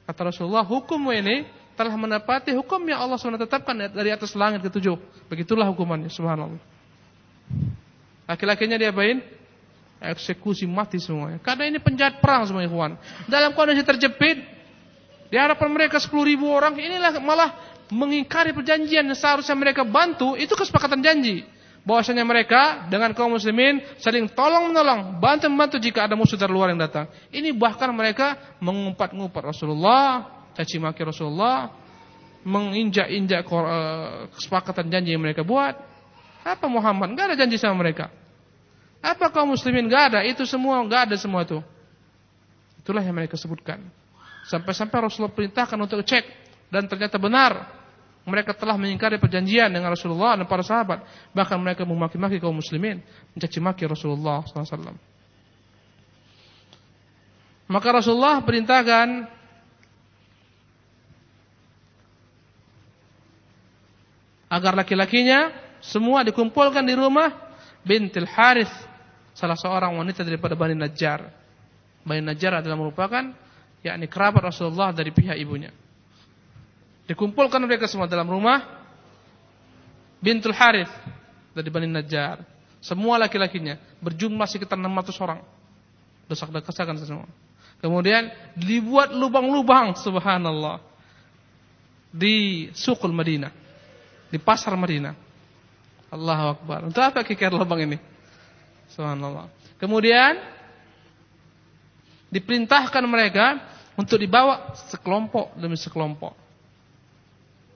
Kata 0.08 0.32
Rasulullah, 0.32 0.64
hukummu 0.64 1.12
ini 1.12 1.44
telah 1.76 1.92
menepati 2.00 2.56
hukum 2.56 2.80
yang 2.88 3.04
Allah 3.04 3.20
SWT 3.20 3.44
tetapkan 3.44 3.76
dari 3.92 4.10
atas 4.10 4.32
langit 4.40 4.64
ketujuh. 4.64 4.96
Begitulah 5.28 5.68
hukumannya, 5.68 6.08
subhanallah. 6.08 6.77
Laki-lakinya 8.28 8.76
diapain? 8.76 9.38
eksekusi 10.02 10.70
mati 10.70 11.02
semuanya. 11.02 11.42
Karena 11.42 11.70
ini 11.70 11.82
penjahat 11.82 12.22
perang 12.22 12.46
semua 12.46 12.62
ikhwan. 12.62 12.98
Dalam 13.26 13.54
kondisi 13.58 13.82
terjepit 13.82 14.38
di 15.28 15.36
hadapan 15.36 15.70
mereka 15.74 15.98
10 15.98 16.14
ribu 16.24 16.48
orang, 16.48 16.78
inilah 16.78 17.18
malah 17.20 17.50
mengingkari 17.90 18.52
perjanjian 18.52 19.08
yang 19.08 19.18
seharusnya 19.18 19.56
mereka 19.56 19.84
bantu, 19.88 20.36
itu 20.38 20.54
kesepakatan 20.54 21.02
janji. 21.02 21.44
Bahwasanya 21.88 22.28
mereka 22.28 22.84
dengan 22.92 23.16
kaum 23.16 23.40
muslimin 23.40 23.80
saling 23.96 24.28
tolong 24.36 24.76
menolong, 24.76 25.24
bantu 25.24 25.48
membantu 25.48 25.78
jika 25.80 26.04
ada 26.04 26.20
musuh 26.20 26.36
dari 26.36 26.52
luar 26.52 26.76
yang 26.76 26.84
datang. 26.84 27.08
Ini 27.32 27.56
bahkan 27.56 27.88
mereka 27.96 28.60
mengumpat-ngumpat 28.60 29.56
Rasulullah, 29.56 30.28
caci 30.52 30.84
maki 30.84 31.08
Rasulullah, 31.08 31.72
menginjak-injak 32.44 33.40
eh, 33.48 34.28
kesepakatan 34.36 34.92
janji 34.92 35.16
yang 35.16 35.24
mereka 35.24 35.48
buat. 35.48 35.80
Apa 36.48 36.72
Muhammad? 36.72 37.12
Enggak 37.12 37.26
ada 37.34 37.36
janji 37.36 37.60
sama 37.60 37.84
mereka. 37.84 38.08
Apa 39.04 39.28
kaum 39.30 39.52
muslimin? 39.52 39.92
Gak 39.92 40.16
ada. 40.16 40.20
Itu 40.24 40.48
semua 40.48 40.80
gak 40.88 41.12
ada 41.12 41.16
semua 41.20 41.44
itu. 41.44 41.60
Itulah 42.82 43.04
yang 43.04 43.16
mereka 43.20 43.36
sebutkan. 43.36 43.84
Sampai-sampai 44.48 45.04
Rasulullah 45.04 45.36
perintahkan 45.36 45.76
untuk 45.76 46.00
cek 46.08 46.24
dan 46.72 46.88
ternyata 46.88 47.20
benar 47.20 47.68
mereka 48.28 48.56
telah 48.56 48.76
mengingkari 48.76 49.20
perjanjian 49.20 49.72
dengan 49.72 49.92
Rasulullah 49.92 50.40
dan 50.40 50.48
para 50.48 50.64
sahabat. 50.64 51.04
Bahkan 51.36 51.58
mereka 51.60 51.84
memaki-maki 51.84 52.40
kaum 52.40 52.56
muslimin, 52.56 53.04
mencaci 53.36 53.60
maki 53.60 53.84
Rasulullah 53.88 54.44
SAW. 54.44 54.96
Maka 57.68 57.88
Rasulullah 57.92 58.40
perintahkan 58.44 59.28
agar 64.48 64.74
laki-lakinya 64.80 65.67
semua 65.84 66.26
dikumpulkan 66.26 66.84
di 66.84 66.94
rumah 66.98 67.30
bintil 67.86 68.28
Harith 68.28 68.72
salah 69.38 69.56
seorang 69.56 69.94
wanita 69.94 70.26
daripada 70.26 70.58
Bani 70.58 70.74
Najjar. 70.74 71.30
Bani 72.02 72.22
Najjar 72.26 72.60
adalah 72.64 72.78
merupakan 72.80 73.34
yakni 73.86 74.10
kerabat 74.10 74.50
Rasulullah 74.50 74.90
dari 74.90 75.14
pihak 75.14 75.38
ibunya. 75.38 75.70
Dikumpulkan 77.08 77.62
mereka 77.64 77.88
semua 77.88 78.10
dalam 78.10 78.28
rumah 78.28 78.66
bintul 80.20 80.52
Harith 80.52 80.92
dari 81.54 81.70
Bani 81.70 81.88
Najjar. 81.88 82.42
Semua 82.82 83.18
laki-lakinya 83.18 83.78
berjumlah 84.02 84.46
sekitar 84.50 84.78
600 84.78 85.24
orang. 85.24 85.40
Desak-desakan 86.28 86.96
semua. 87.00 87.30
Kemudian 87.78 88.34
dibuat 88.58 89.14
lubang-lubang 89.14 89.94
subhanallah 89.96 90.82
di 92.10 92.68
sukul 92.74 93.14
Madinah, 93.14 93.54
di 94.34 94.38
pasar 94.42 94.74
Madinah. 94.74 95.27
Allahu 96.08 96.46
Akbar. 96.56 96.80
Untuk 96.88 97.04
apa 97.04 97.24
kikir 97.24 97.52
lubang 97.52 97.84
ini? 97.84 97.98
Subhanallah. 98.96 99.52
Kemudian 99.78 100.40
diperintahkan 102.32 103.04
mereka 103.08 103.60
untuk 104.00 104.20
dibawa 104.20 104.76
sekelompok 104.92 105.56
demi 105.58 105.76
sekelompok 105.80 106.36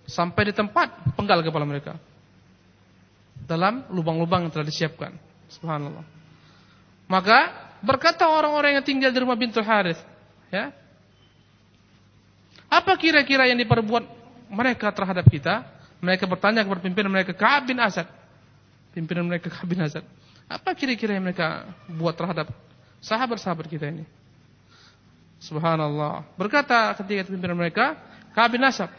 sampai 0.08 0.52
di 0.52 0.54
tempat 0.54 1.16
penggal 1.16 1.40
kepala 1.40 1.64
mereka 1.64 1.96
dalam 3.48 3.88
lubang-lubang 3.90 4.48
yang 4.48 4.54
telah 4.54 4.68
disiapkan. 4.68 5.16
Subhanallah. 5.52 6.06
Maka 7.12 7.40
berkata 7.84 8.30
orang-orang 8.30 8.80
yang 8.80 8.86
tinggal 8.86 9.12
di 9.12 9.20
rumah 9.20 9.36
Bintul 9.36 9.66
Harith, 9.66 10.00
ya. 10.48 10.72
Apa 12.72 12.96
kira-kira 12.96 13.52
yang 13.52 13.60
diperbuat 13.60 14.04
mereka 14.48 14.88
terhadap 14.96 15.28
kita? 15.28 15.68
Mereka 16.00 16.24
bertanya 16.24 16.64
kepada 16.64 16.80
pimpinan 16.80 17.12
mereka 17.12 17.36
Ka'ab 17.36 17.68
bin 17.68 17.78
Asad. 17.84 18.08
Pimpinan 18.92 19.24
mereka 19.24 19.48
Ka'ab 19.48 19.68
bin 19.72 19.80
Asad. 19.80 20.04
Apa 20.52 20.76
kira-kira 20.76 21.16
yang 21.16 21.24
mereka 21.24 21.64
buat 21.88 22.12
terhadap 22.12 22.52
sahabat-sahabat 23.00 23.72
kita 23.72 23.88
ini? 23.88 24.04
Subhanallah. 25.40 26.28
Berkata 26.36 26.92
ketika 27.00 27.32
pimpinan 27.32 27.56
mereka, 27.56 27.96
Ka'ab 28.36 28.52
bin 28.52 28.62
Asab, 28.68 28.92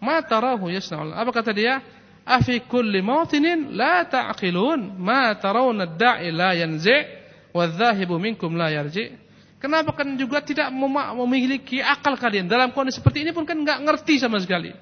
"Ma 0.00 0.18
tarahu 0.24 0.72
yasna'ul?" 0.72 1.12
Apa 1.12 1.30
kata 1.30 1.52
dia? 1.52 1.84
"Afi 2.24 2.64
kulli 2.64 3.04
mawtinin 3.04 3.76
la 3.76 4.08
ta'qilun, 4.08 4.96
ma 4.96 5.36
tarawna 5.36 5.84
ad-da'i 5.84 6.32
la 6.32 6.56
yanzi' 6.56 7.04
wadh-dhahibu 7.52 8.16
minkum 8.16 8.56
la 8.56 8.72
yarji'." 8.72 9.22
Kenapa 9.60 9.96
kan 9.96 10.12
juga 10.20 10.44
tidak 10.44 10.68
memiliki 11.16 11.80
akal 11.80 12.20
kalian 12.20 12.44
dalam 12.44 12.68
kondisi 12.72 13.00
seperti 13.00 13.24
ini 13.24 13.32
pun 13.32 13.48
kan 13.48 13.56
nggak 13.56 13.80
ngerti 13.80 14.20
sama 14.20 14.36
sekali. 14.36 14.72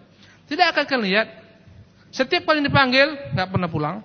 Tidak 0.50 0.66
akan 0.74 0.84
kalian 0.86 1.06
lihat 1.06 1.28
setiap 2.12 2.44
kali 2.44 2.60
dipanggil 2.60 3.32
nggak 3.32 3.48
pernah 3.48 3.68
pulang. 3.72 3.96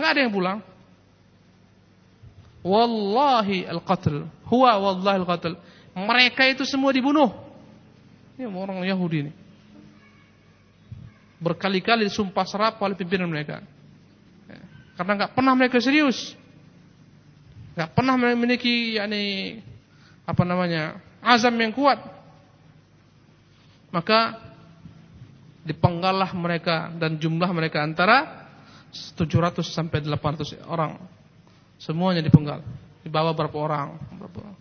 Nggak 0.00 0.10
ada 0.16 0.20
yang 0.24 0.32
pulang. 0.32 0.58
Wallahi 2.64 3.68
al-qatl. 3.68 4.24
Huwa 4.48 4.72
wallahi 4.80 5.16
al-qatl. 5.20 5.52
Mereka 5.92 6.48
itu 6.48 6.64
semua 6.64 6.88
dibunuh. 6.96 7.28
Ini 8.40 8.48
orang 8.48 8.80
Yahudi 8.80 9.28
ini. 9.28 9.32
Berkali-kali 11.36 12.08
disumpah 12.08 12.48
serap 12.48 12.80
oleh 12.80 12.96
pimpinan 12.96 13.28
mereka. 13.28 13.60
Karena 14.96 15.12
nggak 15.20 15.32
pernah 15.36 15.52
mereka 15.52 15.76
serius. 15.84 16.32
nggak 17.72 17.92
pernah 17.96 18.20
memiliki 18.20 18.96
yakni 19.00 19.56
apa 20.24 20.42
namanya? 20.48 20.96
azam 21.20 21.52
yang 21.60 21.76
kuat. 21.76 22.00
Maka 23.92 24.51
dipenggalah 25.62 26.34
mereka 26.34 26.90
dan 26.98 27.18
jumlah 27.18 27.50
mereka 27.54 27.82
antara 27.82 28.48
700 28.92 29.62
sampai 29.62 30.04
800 30.04 30.58
orang. 30.68 30.98
Semuanya 31.78 32.20
dipenggal. 32.22 32.60
Dibawa 33.02 33.34
berapa 33.34 33.56
orang? 33.58 33.98
Berapa? 34.14 34.54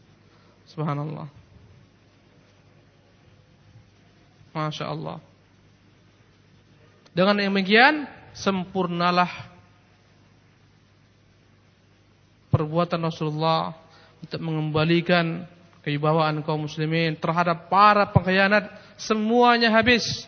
Subhanallah. 0.70 1.28
Masya 4.56 4.86
Allah. 4.88 5.18
Dengan 7.12 7.44
demikian 7.44 8.08
sempurnalah 8.32 9.52
perbuatan 12.48 13.04
Rasulullah 13.04 13.76
untuk 14.24 14.40
mengembalikan 14.40 15.44
kewibawaan 15.84 16.46
kaum 16.46 16.70
muslimin 16.70 17.18
terhadap 17.18 17.68
para 17.68 18.08
pengkhianat 18.12 18.70
semuanya 18.96 19.74
habis. 19.74 20.28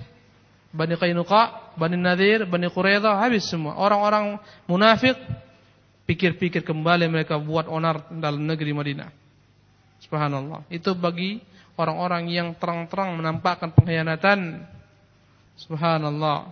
Bani 0.74 0.98
Qainuqa, 0.98 1.78
Bani 1.78 1.94
Nadir, 2.02 2.50
Bani 2.50 2.66
Quraidah 2.66 3.22
habis 3.22 3.46
semua. 3.46 3.78
Orang-orang 3.78 4.42
munafik 4.66 5.14
pikir-pikir 6.10 6.66
kembali 6.66 7.06
mereka 7.06 7.38
buat 7.38 7.70
onar 7.70 8.10
dalam 8.10 8.42
negeri 8.42 8.74
Madinah. 8.74 9.14
Subhanallah. 10.02 10.66
Itu 10.74 10.98
bagi 10.98 11.38
orang-orang 11.78 12.26
yang 12.34 12.58
terang-terang 12.58 13.14
menampakkan 13.14 13.70
pengkhianatan. 13.70 14.66
Subhanallah. 15.62 16.50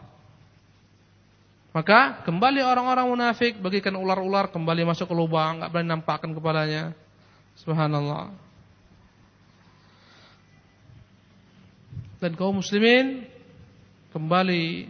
Maka 1.74 2.22
kembali 2.22 2.62
orang-orang 2.62 3.10
munafik 3.10 3.58
bagikan 3.58 3.98
ular-ular 3.98 4.54
kembali 4.54 4.86
masuk 4.86 5.10
ke 5.10 5.16
lubang, 5.18 5.58
enggak 5.58 5.72
berani 5.74 5.90
nampakkan 5.90 6.30
kepalanya. 6.36 6.94
Subhanallah. 7.58 8.30
Dan 12.22 12.38
kaum 12.38 12.62
muslimin 12.62 13.31
kembali 14.12 14.88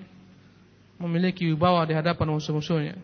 memiliki 1.02 1.50
wibawa 1.50 1.86
di 1.86 1.94
hadapan 1.98 2.38
musuh-musuhnya. 2.38 2.98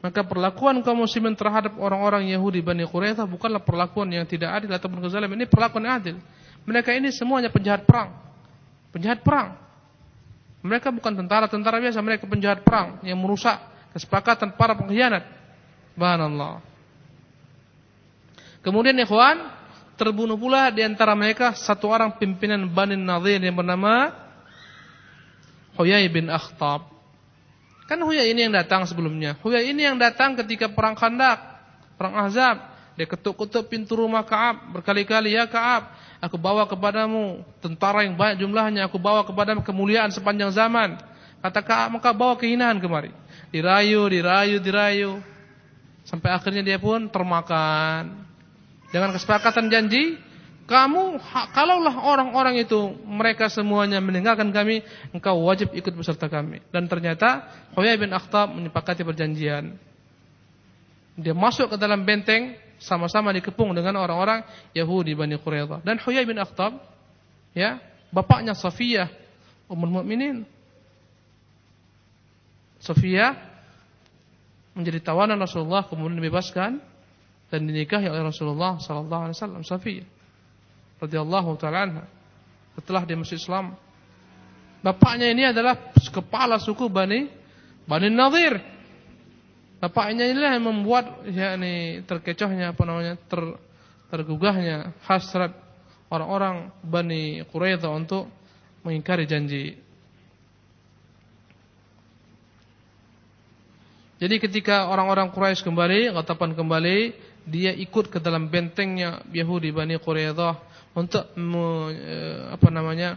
Maka 0.00 0.24
perlakuan 0.24 0.80
kaum 0.80 1.04
muslimin 1.04 1.36
terhadap 1.36 1.76
orang-orang 1.76 2.32
Yahudi 2.32 2.64
Bani 2.64 2.88
Quraidah 2.88 3.28
bukanlah 3.28 3.60
perlakuan 3.60 4.08
yang 4.08 4.24
tidak 4.24 4.48
adil 4.48 4.72
ataupun 4.72 4.96
kezaliman. 5.04 5.36
Ini 5.36 5.44
perlakuan 5.44 5.84
yang 5.84 5.96
adil. 6.00 6.16
Mereka 6.64 6.96
ini 6.96 7.12
semuanya 7.12 7.52
penjahat 7.52 7.84
perang. 7.84 8.16
Penjahat 8.96 9.20
perang. 9.20 9.60
Mereka 10.64 10.88
bukan 10.92 11.20
tentara-tentara 11.20 11.80
biasa, 11.80 12.00
mereka 12.00 12.24
penjahat 12.24 12.64
perang 12.64 13.00
yang 13.04 13.20
merusak 13.20 13.60
kesepakatan 13.92 14.56
para 14.56 14.76
pengkhianat. 14.76 15.24
Subhanallah. 15.96 16.64
Kemudian 18.60 18.96
ikhwan, 19.04 19.40
terbunuh 20.00 20.40
pula 20.40 20.72
di 20.72 20.80
antara 20.80 21.12
mereka 21.12 21.52
satu 21.52 21.92
orang 21.92 22.16
pimpinan 22.16 22.64
Bani 22.64 22.96
Nadir 22.96 23.36
yang 23.36 23.52
bernama 23.52 24.08
Huyai 25.76 26.08
bin 26.08 26.32
Akhtab. 26.32 26.88
Kan 27.84 28.00
Huyai 28.00 28.32
ini 28.32 28.48
yang 28.48 28.56
datang 28.56 28.88
sebelumnya. 28.88 29.36
Huyai 29.44 29.68
ini 29.68 29.84
yang 29.84 30.00
datang 30.00 30.40
ketika 30.40 30.72
perang 30.72 30.96
Khandak, 30.96 31.36
perang 32.00 32.16
Ahzab. 32.16 32.56
Dia 32.96 33.04
ketuk-ketuk 33.04 33.68
pintu 33.68 33.96
rumah 33.96 34.24
Kaab 34.24 34.72
berkali-kali, 34.80 35.36
"Ya 35.36 35.44
Kaab, 35.44 35.92
aku 36.20 36.40
bawa 36.40 36.64
kepadamu 36.64 37.44
tentara 37.60 38.04
yang 38.04 38.16
banyak 38.16 38.40
jumlahnya, 38.40 38.88
aku 38.88 38.96
bawa 38.96 39.20
kepadamu 39.24 39.60
kemuliaan 39.60 40.08
sepanjang 40.08 40.48
zaman." 40.52 40.96
Kata 41.44 41.60
Kaab, 41.60 42.00
"Maka 42.00 42.12
bawa 42.16 42.40
kehinaan 42.40 42.80
kemari." 42.80 43.12
Dirayu, 43.52 44.06
dirayu, 44.08 44.56
dirayu. 44.62 45.12
Sampai 46.06 46.30
akhirnya 46.32 46.62
dia 46.62 46.78
pun 46.80 47.10
termakan. 47.10 48.29
Dengan 48.90 49.14
kesepakatan 49.14 49.70
janji, 49.70 50.18
kamu 50.70 51.18
kalaulah 51.50 51.98
orang-orang 51.98 52.62
itu 52.62 52.94
mereka 53.06 53.50
semuanya 53.50 53.98
meninggalkan 53.98 54.54
kami, 54.54 54.86
engkau 55.10 55.42
wajib 55.46 55.74
ikut 55.74 55.90
beserta 55.94 56.30
kami. 56.30 56.62
Dan 56.70 56.86
ternyata 56.86 57.50
Huyai 57.74 57.98
bin 57.98 58.14
Akhtab 58.14 58.54
menyepakati 58.54 59.02
perjanjian. 59.02 59.74
Dia 61.18 61.34
masuk 61.34 61.74
ke 61.74 61.76
dalam 61.78 62.06
benteng 62.06 62.54
sama-sama 62.78 63.34
dikepung 63.34 63.74
dengan 63.74 63.98
orang-orang 63.98 64.46
Yahudi 64.70 65.18
Bani 65.18 65.38
Quraidah. 65.42 65.82
Dan 65.82 65.98
Huyai 66.02 66.22
bin 66.22 66.38
Akhtab 66.38 66.78
ya, 67.50 67.82
bapaknya 68.14 68.54
Safiyah 68.54 69.10
Ummul 69.70 70.02
Mukminin. 70.02 70.46
Safiyah 72.78 73.36
menjadi 74.74 75.02
tawanan 75.02 75.38
Rasulullah 75.38 75.86
kemudian 75.86 76.18
dibebaskan 76.18 76.89
dan 77.50 77.66
dinikahi 77.66 78.06
oleh 78.06 78.22
Rasulullah 78.22 78.78
sallallahu 78.78 79.22
alaihi 79.28 79.36
wasallam 79.36 79.62
Safiyah 79.66 80.06
radhiyallahu 81.02 81.58
taala 81.58 82.06
setelah 82.78 83.02
dia 83.04 83.18
masuk 83.18 83.36
Islam. 83.36 83.74
Bapaknya 84.80 85.28
ini 85.28 85.44
adalah 85.44 85.92
kepala 85.92 86.56
suku 86.56 86.88
Bani 86.88 87.28
Bani 87.84 88.08
Nadir. 88.08 88.56
Bapaknya 89.80 90.28
inilah 90.28 90.60
yang 90.60 90.64
membuat 90.68 91.24
yakni 91.26 92.04
terkecohnya 92.04 92.76
apa 92.76 92.82
namanya 92.84 93.16
ter, 93.16 93.40
tergugahnya 94.12 94.92
hasrat 95.08 95.56
orang-orang 96.12 96.68
Bani 96.84 97.42
Quraidah 97.48 97.88
untuk 97.88 98.28
mengingkari 98.84 99.24
janji. 99.24 99.76
Jadi 104.20 104.36
ketika 104.36 104.92
orang-orang 104.92 105.32
Quraisy 105.32 105.64
kembali, 105.64 106.12
katapan 106.12 106.52
kembali, 106.52 106.98
dia 107.46 107.72
ikut 107.72 108.12
ke 108.12 108.18
dalam 108.20 108.48
bentengnya 108.48 109.24
Yahudi 109.32 109.72
Bani 109.72 109.96
Quraidah 109.96 110.54
untuk 110.94 111.30
me, 111.38 111.94
eh, 111.94 112.40
apa 112.52 112.68
namanya 112.68 113.16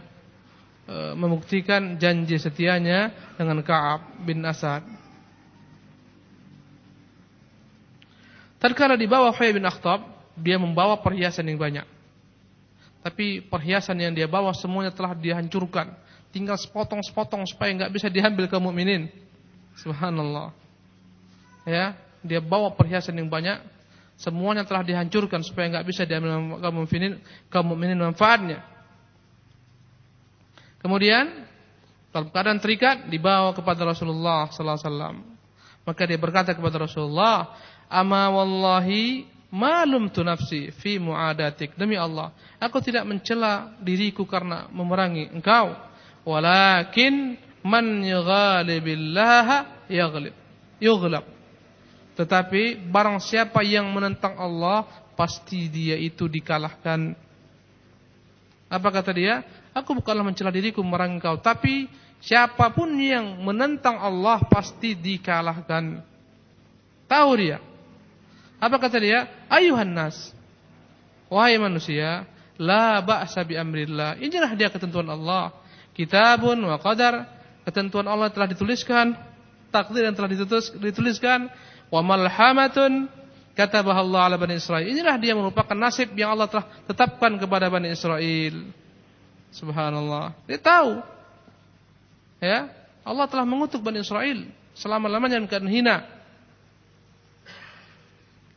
eh, 0.86 1.12
membuktikan 1.16 1.98
janji 1.98 2.38
setianya 2.38 3.12
dengan 3.36 3.60
Ka'ab 3.60 4.24
bin 4.24 4.44
Asad. 4.46 4.84
Tatkala 8.62 8.96
di 8.96 9.04
bawah 9.04 9.28
Huyai 9.36 9.52
bin 9.52 9.68
Akhtab, 9.68 10.00
dia 10.40 10.56
membawa 10.56 10.96
perhiasan 10.96 11.44
yang 11.52 11.60
banyak. 11.60 11.84
Tapi 13.04 13.44
perhiasan 13.44 14.00
yang 14.00 14.16
dia 14.16 14.24
bawa 14.24 14.56
semuanya 14.56 14.88
telah 14.88 15.12
dihancurkan. 15.12 15.92
Tinggal 16.32 16.56
sepotong-sepotong 16.56 17.44
supaya 17.44 17.76
nggak 17.76 17.92
bisa 17.92 18.08
diambil 18.08 18.48
kaum 18.48 18.64
mukminin. 18.64 19.12
Subhanallah. 19.76 20.56
Ya, 21.68 21.92
dia 22.24 22.40
bawa 22.40 22.72
perhiasan 22.72 23.20
yang 23.20 23.28
banyak 23.28 23.60
Semuanya 24.14 24.62
telah 24.62 24.86
dihancurkan 24.86 25.42
supaya 25.42 25.74
enggak 25.74 25.86
bisa 25.90 26.06
diambil 26.06 26.58
kaum 26.62 26.86
mukminin 26.86 27.18
kaum 27.50 27.66
mukminin 27.74 27.98
manfaatnya. 27.98 28.62
Kemudian 30.78 31.44
dalam 32.14 32.30
keadaan 32.30 32.62
terikat 32.62 33.10
dibawa 33.10 33.50
kepada 33.50 33.82
Rasulullah 33.82 34.46
sallallahu 34.52 34.78
alaihi 34.78 34.86
wasallam. 34.86 35.16
Maka 35.82 36.02
dia 36.06 36.16
berkata 36.16 36.54
kepada 36.54 36.78
Rasulullah, 36.86 37.58
"Ama 37.90 38.30
wallahi 38.30 39.26
malum 39.50 40.06
tu 40.08 40.22
nafsi 40.22 40.70
fi 40.70 41.02
muadatik." 41.02 41.74
Demi 41.74 41.98
Allah, 41.98 42.30
aku 42.62 42.78
tidak 42.78 43.02
mencela 43.02 43.74
diriku 43.82 44.22
karena 44.30 44.70
memerangi 44.70 45.34
engkau, 45.34 45.74
walakin 46.22 47.34
man 47.66 48.00
yughalibillah 48.00 49.48
yaghlib. 49.90 50.36
Yughlab. 50.78 51.33
Tetapi 52.14 52.78
barang 52.78 53.18
siapa 53.18 53.66
yang 53.66 53.90
menentang 53.90 54.38
Allah 54.38 54.86
pasti 55.18 55.66
dia 55.66 55.98
itu 55.98 56.30
dikalahkan. 56.30 57.14
Apa 58.70 58.88
kata 58.90 59.10
dia? 59.14 59.42
Aku 59.74 59.98
bukanlah 59.98 60.22
mencela 60.22 60.54
diriku 60.54 60.82
memerangi 60.82 61.18
kau, 61.18 61.38
tapi 61.42 61.90
siapa 62.22 62.70
pun 62.70 62.94
yang 62.94 63.42
menentang 63.42 63.98
Allah 63.98 64.38
pasti 64.46 64.94
dikalahkan. 64.94 65.98
Tahu 67.10 67.30
dia. 67.34 67.58
Apa 68.62 68.78
kata 68.78 69.02
dia? 69.02 69.26
Ayuhan 69.50 69.90
nas. 69.90 70.30
Wahai 71.26 71.58
manusia, 71.58 72.22
la 72.54 73.02
ba'sa 73.02 73.42
bi 73.42 73.58
amrillah. 73.58 74.22
Inilah 74.22 74.54
dia 74.54 74.70
ketentuan 74.70 75.10
Allah. 75.10 75.50
Kitabun 75.94 76.62
wa 76.62 76.78
qadar. 76.78 77.26
Ketentuan 77.64 78.04
Allah 78.04 78.28
telah 78.28 78.44
dituliskan, 78.44 79.16
takdir 79.72 80.04
yang 80.04 80.12
telah 80.12 80.28
dituliskan 80.78 81.48
wa 81.94 82.02
malhamatun 82.02 83.06
katabaha 83.54 84.02
Allah 84.02 84.20
ala 84.26 84.36
Bani 84.36 84.58
Israel. 84.58 84.82
Inilah 84.82 85.14
dia 85.14 85.38
merupakan 85.38 85.78
nasib 85.78 86.10
yang 86.18 86.34
Allah 86.34 86.50
telah 86.50 86.66
tetapkan 86.90 87.38
kepada 87.38 87.70
Bani 87.70 87.94
Israel. 87.94 88.66
Subhanallah. 89.54 90.34
Dia 90.50 90.58
tahu. 90.58 90.98
Ya, 92.42 92.66
Allah 93.06 93.30
telah 93.30 93.46
mengutuk 93.46 93.78
Bani 93.78 94.02
Israel 94.02 94.50
selama-lamanya 94.74 95.46
dan 95.46 95.70
hina. 95.70 96.02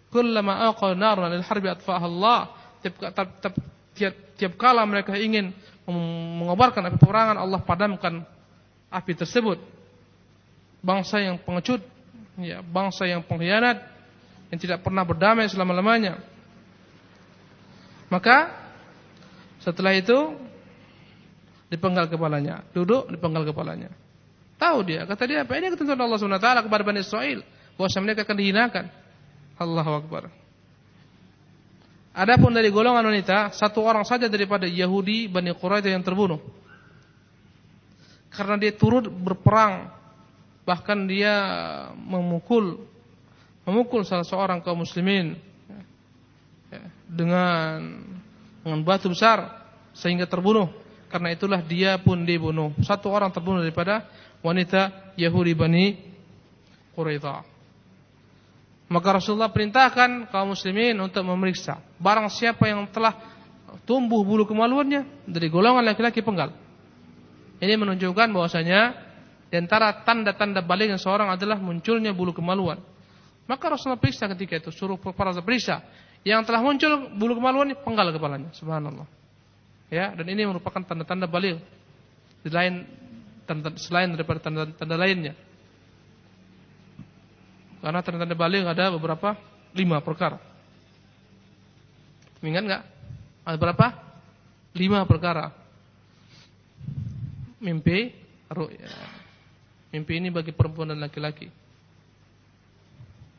Kullama 0.09 0.73
aqal 0.73 0.97
naran 0.97 1.29
lil 1.29 1.45
harbi 1.45 1.69
atfa'aha 1.69 2.07
Allah. 2.09 2.39
Tiap, 2.81 2.95
tiap, 2.97 3.53
tiap, 3.93 4.15
tiap 4.33 4.53
kala 4.57 4.81
mereka 4.89 5.13
ingin 5.13 5.53
mengobarkan 6.41 6.89
api 6.89 6.97
peperangan, 6.97 7.38
Allah 7.38 7.61
padamkan 7.61 8.25
api 8.89 9.13
tersebut. 9.13 9.61
Bangsa 10.81 11.21
yang 11.21 11.38
pengecut 11.38 11.85
ya, 12.41 12.61
bangsa 12.61 13.09
yang 13.09 13.25
pengkhianat 13.25 13.81
yang 14.53 14.59
tidak 14.59 14.79
pernah 14.85 15.03
berdamai 15.03 15.49
selama-lamanya. 15.49 16.21
Maka 18.07 18.53
setelah 19.59 19.91
itu 19.91 20.15
dipenggal 21.67 22.07
kepalanya, 22.07 22.63
duduk 22.71 23.11
dipenggal 23.11 23.43
kepalanya. 23.43 23.91
Tahu 24.57 24.77
dia, 24.88 25.05
kata 25.05 25.23
dia 25.27 25.43
apa 25.43 25.53
ini 25.59 25.69
ketentuan 25.69 25.99
Allah 25.99 26.17
Subhanahu 26.17 26.39
wa 26.39 26.45
taala 26.45 26.61
kepada 26.63 26.81
Bani 26.88 27.03
Israel 27.03 27.43
bahwa 27.77 27.89
mereka 28.01 28.25
akan 28.25 28.38
dihinakan. 28.39 28.85
Allahu 29.57 29.91
akbar. 30.01 30.23
Adapun 32.17 32.49
dari 32.49 32.73
golongan 32.73 33.05
wanita, 33.05 33.53
satu 33.53 33.85
orang 33.85 34.01
saja 34.01 34.25
daripada 34.25 34.65
Yahudi 34.65 35.29
Bani 35.29 35.53
Quraidah 35.53 35.93
yang 35.93 36.01
terbunuh. 36.01 36.41
Karena 38.33 38.57
dia 38.57 38.73
turut 38.73 39.05
berperang, 39.05 39.93
bahkan 40.68 41.07
dia 41.07 41.34
memukul 41.95 42.84
memukul 43.63 44.03
salah 44.03 44.28
seorang 44.28 44.59
kaum 44.59 44.84
muslimin 44.84 45.39
ya, 46.68 46.84
dengan 47.07 48.03
dengan 48.59 48.84
batu 48.84 49.07
besar 49.07 49.63
sehingga 49.95 50.28
terbunuh. 50.28 50.68
Karena 51.07 51.32
itulah 51.32 51.63
dia 51.63 51.95
pun 51.95 52.28
dibunuh. 52.28 52.76
Satu 52.84 53.07
orang 53.07 53.32
terbunuh 53.32 53.63
daripada 53.63 54.03
wanita 54.43 55.15
Yahudi 55.15 55.55
Bani 55.55 55.95
Quraidah. 56.91 57.47
Maka 58.91 59.07
Rasulullah 59.15 59.47
perintahkan 59.47 60.28
kaum 60.28 60.51
muslimin 60.51 60.99
untuk 60.99 61.24
memeriksa 61.24 61.80
barang 61.95 62.28
siapa 62.28 62.68
yang 62.68 62.88
telah 62.91 63.15
tumbuh 63.88 64.20
bulu 64.24 64.43
kemaluannya 64.43 65.28
dari 65.28 65.47
golongan 65.47 65.84
laki-laki 65.88 66.20
penggal. 66.20 66.51
Ini 67.63 67.74
menunjukkan 67.80 68.36
bahwasanya 68.36 69.07
di 69.48 69.56
antara 69.56 70.04
tanda-tanda 70.04 70.60
baliknya 70.60 71.00
seorang 71.00 71.32
adalah 71.32 71.56
munculnya 71.56 72.12
bulu 72.12 72.36
kemaluan. 72.36 72.84
Maka 73.48 73.72
Rasulullah 73.72 74.00
periksa 74.00 74.28
ketika 74.36 74.60
itu, 74.60 74.76
suruh 74.76 75.00
para 75.00 75.32
periksa. 75.39 75.80
Yang 76.28 76.52
telah 76.52 76.60
muncul 76.60 77.16
bulu 77.16 77.39
kemaluan 77.39 77.72
penggal 77.80 78.12
kepalanya, 78.12 78.52
subhanallah. 78.52 79.08
Ya, 79.88 80.12
dan 80.12 80.28
ini 80.28 80.43
merupakan 80.43 80.84
tanda-tanda 80.84 81.32
balik. 81.32 81.64
Di 82.43 82.52
lain 82.52 82.84
tanda, 83.48 83.72
selain 83.80 84.12
daripada 84.12 84.43
tanda-tanda 84.43 84.95
lainnya. 85.00 85.32
Karena 87.80 88.04
tanda-tanda 88.04 88.36
balik 88.36 88.68
ada 88.68 88.91
beberapa 88.91 89.39
lima 89.72 90.04
perkara. 90.04 90.43
Ingat 92.43 92.64
nggak? 92.68 92.84
Ada 93.48 93.56
berapa? 93.56 93.88
Lima 94.76 95.08
perkara. 95.08 95.56
Mimpi, 97.64 98.12
ru'ya. 98.52 99.16
Mimpi 99.91 100.19
ini 100.19 100.27
bagi 100.27 100.51
perempuan 100.51 100.91
dan 100.91 100.99
laki-laki. 100.99 101.47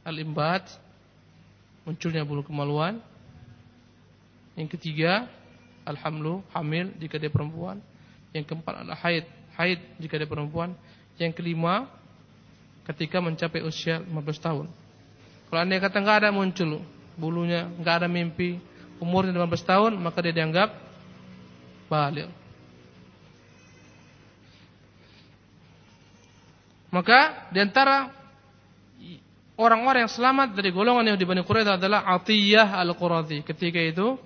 Al-imbat, 0.04 0.64
munculnya 1.84 2.24
bulu 2.24 2.40
kemaluan. 2.40 3.00
Yang 4.56 4.80
ketiga, 4.80 5.28
alhamlu, 5.84 6.40
hamil 6.56 6.92
jika 6.96 7.20
dia 7.20 7.28
perempuan. 7.28 7.80
Yang 8.32 8.52
keempat 8.52 8.84
adalah 8.84 8.98
haid, 9.04 9.24
haid 9.60 9.80
jika 10.00 10.16
dia 10.16 10.28
perempuan. 10.28 10.72
Yang 11.20 11.36
kelima, 11.36 11.88
ketika 12.88 13.20
mencapai 13.20 13.60
usia 13.60 14.00
15 14.00 14.40
tahun. 14.40 14.66
Kalau 15.48 15.60
anda 15.60 15.76
kata 15.76 16.00
nggak 16.00 16.18
ada 16.24 16.30
muncul 16.32 16.80
bulunya, 17.16 17.68
nggak 17.76 18.04
ada 18.04 18.08
mimpi, 18.08 18.56
umurnya 18.96 19.32
15 19.36 19.64
tahun, 19.64 19.92
maka 20.00 20.24
dia 20.24 20.32
dianggap 20.32 20.72
balik. 21.88 22.28
Maka 26.88 27.50
di 27.52 27.60
antara 27.60 28.08
orang-orang 29.58 30.08
yang 30.08 30.12
selamat 30.12 30.56
dari 30.56 30.72
golongan 30.72 31.04
yang 31.04 31.18
Bani 31.20 31.44
Quraidah 31.44 31.76
adalah 31.76 32.06
Atiyah 32.16 32.78
al-Quradi. 32.80 33.44
Ketika 33.44 33.76
itu, 33.76 34.16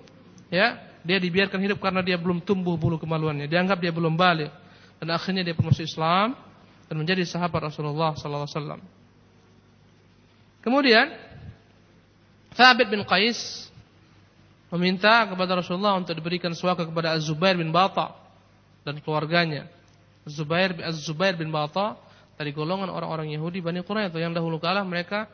ya, 0.47 0.79
dia 1.03 1.17
dibiarkan 1.19 1.59
hidup 1.59 1.83
karena 1.83 1.99
dia 1.99 2.15
belum 2.15 2.39
tumbuh 2.39 2.79
bulu 2.79 2.95
kemaluannya. 2.95 3.51
Dianggap 3.51 3.83
dia 3.83 3.91
belum 3.91 4.15
balik. 4.15 4.49
Dan 5.03 5.11
akhirnya 5.11 5.43
dia 5.43 5.51
masuk 5.51 5.83
Islam 5.83 6.31
dan 6.87 6.95
menjadi 6.95 7.27
sahabat 7.27 7.67
Rasulullah 7.67 8.15
wasallam. 8.15 8.79
Kemudian 10.63 11.11
Thabit 12.55 12.87
bin 12.87 13.03
Qais 13.03 13.67
meminta 14.71 15.27
kepada 15.27 15.59
Rasulullah 15.59 15.99
untuk 15.99 16.15
diberikan 16.15 16.55
suaka 16.55 16.87
kepada 16.87 17.11
Az-Zubair 17.19 17.59
bin 17.59 17.75
Bata 17.75 18.15
dan 18.87 18.95
keluarganya. 19.03 19.67
Az-Zubair 20.23 20.71
Az-Zubair 20.79 21.35
bin 21.35 21.51
Bata 21.51 21.99
dari 22.37 22.51
golongan 22.51 22.89
orang-orang 22.89 23.29
Yahudi 23.33 23.61
Bani 23.61 23.85
Quraisyah 23.85 24.17
yang 24.17 24.33
dahulu 24.33 24.57
kala 24.57 24.81
mereka 24.81 25.29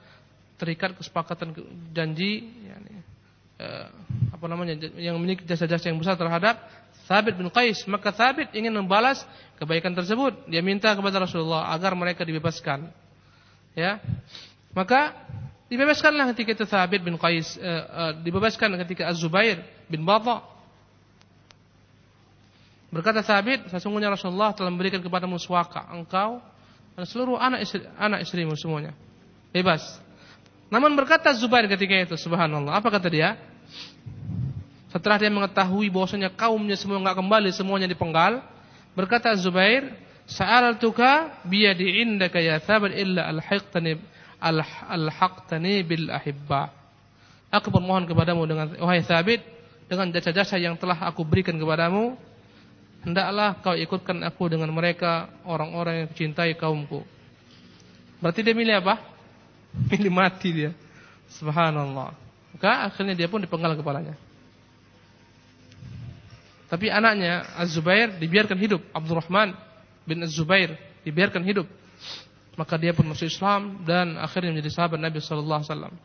terikat 0.60 0.92
kesepakatan 1.00 1.56
janji 1.96 2.44
yani, 2.68 2.94
eh, 3.56 3.88
apa 4.36 4.46
namanya 4.52 4.76
yang 5.00 5.16
memiliki 5.16 5.48
jasa-jasa 5.48 5.88
yang 5.88 6.00
besar 6.00 6.20
terhadap 6.20 6.60
Thabit 7.10 7.42
bin 7.42 7.50
Qais, 7.50 7.90
maka 7.90 8.14
Thabit 8.14 8.54
ingin 8.54 8.70
membalas 8.70 9.26
kebaikan 9.58 9.98
tersebut. 9.98 10.46
Dia 10.46 10.62
minta 10.62 10.94
kepada 10.94 11.18
Rasulullah 11.18 11.74
agar 11.74 11.98
mereka 11.98 12.22
dibebaskan. 12.22 12.86
Ya. 13.74 13.98
Maka 14.78 15.18
dibebaskanlah 15.74 16.30
ketika 16.38 16.62
itu 16.62 16.66
Thabit 16.70 17.02
bin 17.02 17.18
Qais, 17.18 17.58
uh, 17.58 17.66
uh, 17.66 18.12
dibebaskan 18.22 18.78
ketika 18.86 19.10
Az-Zubair 19.10 19.66
bin 19.90 20.06
Bata. 20.06 20.46
Berkata 22.94 23.26
Thabit, 23.26 23.74
sesungguhnya 23.74 24.14
Rasulullah 24.14 24.54
telah 24.54 24.70
memberikan 24.70 25.02
kepadamu 25.02 25.42
suaka, 25.42 25.90
engkau 25.90 26.42
dan 27.00 27.08
seluruh 27.08 27.40
anak 27.40 27.64
istri, 27.64 27.80
anak 27.96 28.28
istrimu 28.28 28.60
semuanya. 28.60 28.92
Bebas. 29.56 29.80
Namun 30.68 30.92
berkata 31.00 31.32
Zubair 31.32 31.64
ketika 31.72 31.96
itu, 31.96 32.20
subhanallah, 32.20 32.76
apa 32.76 32.92
kata 32.92 33.08
dia? 33.08 33.40
Setelah 34.92 35.16
dia 35.16 35.32
mengetahui 35.32 35.88
bahwasanya 35.88 36.28
kaumnya 36.28 36.76
semua 36.76 37.00
enggak 37.00 37.16
kembali, 37.16 37.56
semuanya 37.56 37.88
dipenggal, 37.88 38.44
berkata 39.00 39.32
Zubair, 39.40 39.96
"Sa'altuka 40.28 41.40
biyadi 41.48 42.04
indaka 42.04 42.44
ya 42.44 42.60
Thabit 42.60 42.92
illa 42.92 43.32
alhaqtani 43.32 43.96
alhaqtani 44.92 45.88
bil 45.88 46.12
ahibba." 46.12 46.68
Aku 47.48 47.72
bermohon 47.72 48.12
kepadamu 48.12 48.44
dengan 48.44 48.76
wahai 48.76 49.08
Thabit 49.08 49.40
dengan 49.88 50.12
jasa-jasa 50.12 50.60
yang 50.60 50.76
telah 50.76 51.00
aku 51.08 51.24
berikan 51.24 51.56
kepadamu, 51.56 52.20
hendaklah 53.04 53.60
kau 53.64 53.76
ikutkan 53.76 54.24
aku 54.26 54.52
dengan 54.52 54.72
mereka 54.72 55.32
orang-orang 55.48 56.04
yang 56.04 56.08
mencintai 56.12 56.56
kaumku. 56.60 57.04
Berarti 58.20 58.44
dia 58.44 58.56
milih 58.56 58.84
apa? 58.84 59.00
Milih 59.94 60.12
mati 60.12 60.50
dia. 60.52 60.72
Subhanallah. 61.30 62.12
Maka 62.58 62.90
akhirnya 62.90 63.16
dia 63.16 63.30
pun 63.30 63.40
dipenggal 63.40 63.78
kepalanya. 63.78 64.18
Tapi 66.70 66.86
anaknya 66.90 67.50
Az-Zubair 67.58 68.18
dibiarkan 68.22 68.58
hidup. 68.58 68.82
Abdurrahman 68.94 69.58
bin 70.06 70.22
Az-Zubair 70.22 70.78
dibiarkan 71.02 71.42
hidup. 71.42 71.66
Maka 72.54 72.76
dia 72.78 72.92
pun 72.92 73.08
masuk 73.08 73.26
Islam 73.26 73.82
dan 73.88 74.20
akhirnya 74.20 74.52
menjadi 74.54 74.74
sahabat 74.74 75.00
Nabi 75.00 75.18
sallallahu 75.24 75.60
alaihi 75.64 75.72
wasallam. 75.72 75.96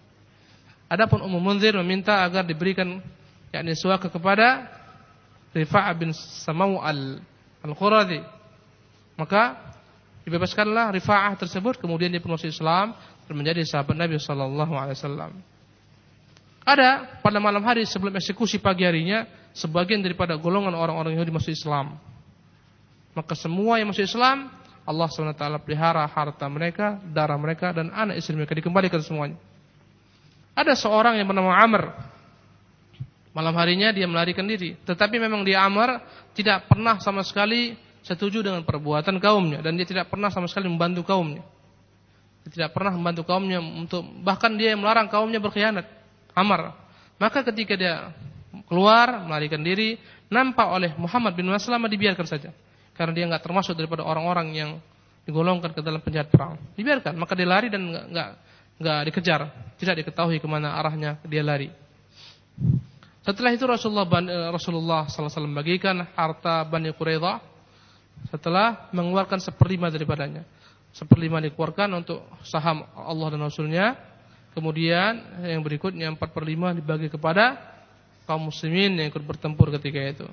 Adapun 0.86 1.20
Ummu 1.24 1.40
Munzir 1.40 1.74
meminta 1.74 2.22
agar 2.22 2.46
diberikan 2.46 3.02
yakni 3.50 3.74
suaka 3.74 4.06
kepada 4.06 4.68
Rifa'ah 5.54 5.94
bin 5.94 6.10
Samaw 6.12 6.82
al-Quradi. 7.62 8.20
Maka 9.14 9.54
dibebaskanlah 10.26 10.90
Rifa'ah 10.90 11.38
tersebut 11.38 11.78
kemudian 11.78 12.10
dia 12.10 12.18
masuk 12.18 12.50
Islam 12.50 12.98
dan 13.24 13.34
menjadi 13.38 13.62
sahabat 13.62 13.94
Nabi 13.94 14.18
sallallahu 14.18 14.74
alaihi 14.74 14.98
wasallam. 14.98 15.32
Ada 16.64 17.20
pada 17.20 17.38
malam 17.38 17.62
hari 17.62 17.86
sebelum 17.86 18.16
eksekusi 18.16 18.58
pagi 18.58 18.82
harinya 18.88 19.28
sebagian 19.54 20.02
daripada 20.02 20.34
golongan 20.34 20.74
orang-orang 20.74 21.14
Yahudi 21.14 21.30
masuk 21.30 21.54
Islam. 21.54 21.94
Maka 23.14 23.38
semua 23.38 23.78
yang 23.78 23.94
masuk 23.94 24.02
Islam 24.02 24.50
Allah 24.84 25.08
SWT 25.08 25.64
pelihara 25.64 26.04
harta 26.04 26.44
mereka, 26.50 27.00
darah 27.08 27.40
mereka 27.40 27.72
dan 27.72 27.88
anak 27.88 28.20
istri 28.20 28.36
mereka 28.36 28.52
dikembalikan 28.52 29.00
semuanya. 29.00 29.40
Ada 30.52 30.76
seorang 30.76 31.16
yang 31.16 31.26
bernama 31.26 31.56
Amr. 31.56 32.13
Malam 33.34 33.54
harinya 33.58 33.90
dia 33.90 34.06
melarikan 34.06 34.46
diri, 34.46 34.78
tetapi 34.86 35.18
memang 35.18 35.42
dia 35.42 35.66
Amr 35.66 35.98
tidak 36.38 36.70
pernah 36.70 37.02
sama 37.02 37.26
sekali 37.26 37.74
setuju 38.06 38.46
dengan 38.46 38.62
perbuatan 38.62 39.18
kaumnya 39.18 39.58
dan 39.58 39.74
dia 39.74 39.82
tidak 39.82 40.06
pernah 40.06 40.30
sama 40.30 40.46
sekali 40.46 40.70
membantu 40.70 41.02
kaumnya. 41.02 41.42
Dia 42.46 42.50
tidak 42.62 42.70
pernah 42.78 42.94
membantu 42.94 43.26
kaumnya 43.26 43.58
untuk 43.58 44.06
bahkan 44.22 44.54
dia 44.54 44.76
yang 44.76 44.86
melarang 44.86 45.10
kaumnya 45.10 45.42
berkhianat. 45.42 45.82
Amr. 46.30 46.78
Maka 47.18 47.42
ketika 47.50 47.74
dia 47.74 48.14
keluar 48.70 49.26
melarikan 49.26 49.62
diri, 49.66 49.98
nampak 50.30 50.70
oleh 50.70 50.90
Muhammad 50.94 51.34
bin 51.34 51.50
Maslamah 51.50 51.90
dibiarkan 51.90 52.26
saja. 52.30 52.54
Karena 52.94 53.12
dia 53.16 53.24
nggak 53.26 53.42
termasuk 53.42 53.74
daripada 53.74 54.06
orang-orang 54.06 54.54
yang 54.54 54.70
digolongkan 55.26 55.74
ke 55.74 55.80
dalam 55.82 55.98
penjahat 55.98 56.30
perang. 56.30 56.54
Dibiarkan, 56.78 57.18
maka 57.18 57.34
dia 57.34 57.48
lari 57.48 57.66
dan 57.72 57.82
nggak 57.90 58.28
nggak 58.78 59.00
dikejar, 59.10 59.40
tidak 59.78 60.04
diketahui 60.04 60.38
ke 60.38 60.46
mana 60.46 60.78
arahnya 60.78 61.18
dia 61.26 61.42
lari. 61.42 61.70
Setelah 63.24 63.56
itu 63.56 63.64
Rasulullah 63.64 64.06
eh, 64.06 64.50
Rasulullah 64.52 65.08
SAW 65.08 65.48
bagikan 65.56 66.04
harta 66.12 66.62
Bani 66.68 66.92
Quraidah 66.92 67.40
setelah 68.28 68.92
mengeluarkan 68.92 69.40
seperlima 69.40 69.88
daripadanya. 69.88 70.44
Seperlima 70.94 71.42
dikeluarkan 71.42 71.90
untuk 72.04 72.22
saham 72.46 72.86
Allah 72.94 73.34
dan 73.34 73.42
Rasulnya 73.42 74.14
Kemudian 74.54 75.42
yang 75.42 75.66
berikutnya 75.66 76.14
4 76.14 76.30
per 76.30 76.46
5 76.46 76.78
dibagi 76.78 77.10
kepada 77.10 77.58
kaum 78.22 78.48
muslimin 78.48 78.94
yang 79.02 79.10
ikut 79.10 79.26
bertempur 79.26 79.74
ketika 79.74 79.98
itu. 79.98 80.26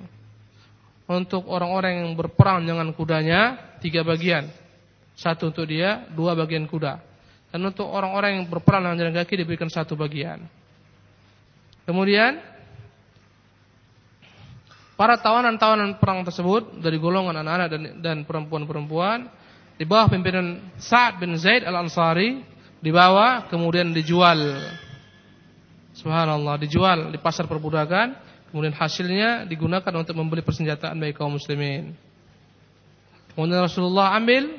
Untuk 1.10 1.50
orang-orang 1.50 2.06
yang 2.06 2.14
berperang 2.14 2.62
dengan 2.62 2.86
kudanya, 2.94 3.74
tiga 3.82 4.06
bagian. 4.06 4.46
Satu 5.18 5.50
untuk 5.50 5.66
dia, 5.66 6.06
dua 6.14 6.38
bagian 6.38 6.70
kuda. 6.70 7.02
Dan 7.50 7.66
untuk 7.66 7.90
orang-orang 7.90 8.38
yang 8.38 8.44
berperang 8.46 8.86
dengan 8.86 8.96
jalan 9.02 9.14
kaki 9.18 9.42
diberikan 9.42 9.66
satu 9.66 9.98
bagian. 9.98 10.46
Kemudian 11.82 12.38
Para 15.02 15.18
tawanan-tawanan 15.18 15.98
perang 15.98 16.22
tersebut 16.22 16.78
dari 16.78 16.94
golongan 16.94 17.42
anak-anak 17.42 17.98
dan, 17.98 18.22
perempuan-perempuan 18.22 19.26
di 19.74 19.82
bawah 19.82 20.06
pimpinan 20.06 20.62
Sa'ad 20.78 21.18
bin 21.18 21.34
Zaid 21.34 21.66
al-Ansari 21.66 22.38
dibawa 22.78 23.50
kemudian 23.50 23.90
dijual. 23.90 24.62
Subhanallah, 25.98 26.54
dijual 26.62 27.10
di 27.10 27.18
pasar 27.18 27.50
perbudakan, 27.50 28.14
kemudian 28.54 28.70
hasilnya 28.78 29.42
digunakan 29.50 29.90
untuk 29.90 30.14
membeli 30.14 30.46
persenjataan 30.46 30.94
bagi 30.94 31.18
kaum 31.18 31.34
muslimin. 31.34 31.98
Kemudian 33.34 33.58
Rasulullah 33.58 34.14
ambil 34.14 34.54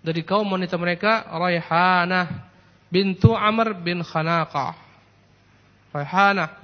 dari 0.00 0.24
kaum 0.24 0.48
wanita 0.48 0.80
mereka 0.80 1.28
Raihanah 1.28 2.48
bintu 2.88 3.36
Amr 3.36 3.76
bin 3.76 4.00
Khanaqah. 4.00 4.72
Raihanah 5.92 6.61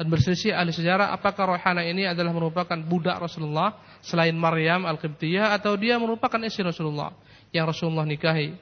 dan 0.00 0.08
berselisih 0.08 0.56
ahli 0.56 0.72
sejarah 0.72 1.12
apakah 1.12 1.52
Rohana 1.52 1.84
ini 1.84 2.08
adalah 2.08 2.32
merupakan 2.32 2.72
budak 2.80 3.20
Rasulullah 3.20 3.76
selain 4.00 4.32
Maryam 4.32 4.88
Al-Qibtiyah 4.88 5.52
atau 5.52 5.76
dia 5.76 6.00
merupakan 6.00 6.40
istri 6.40 6.64
Rasulullah 6.64 7.12
yang 7.52 7.68
Rasulullah 7.68 8.08
nikahi. 8.08 8.56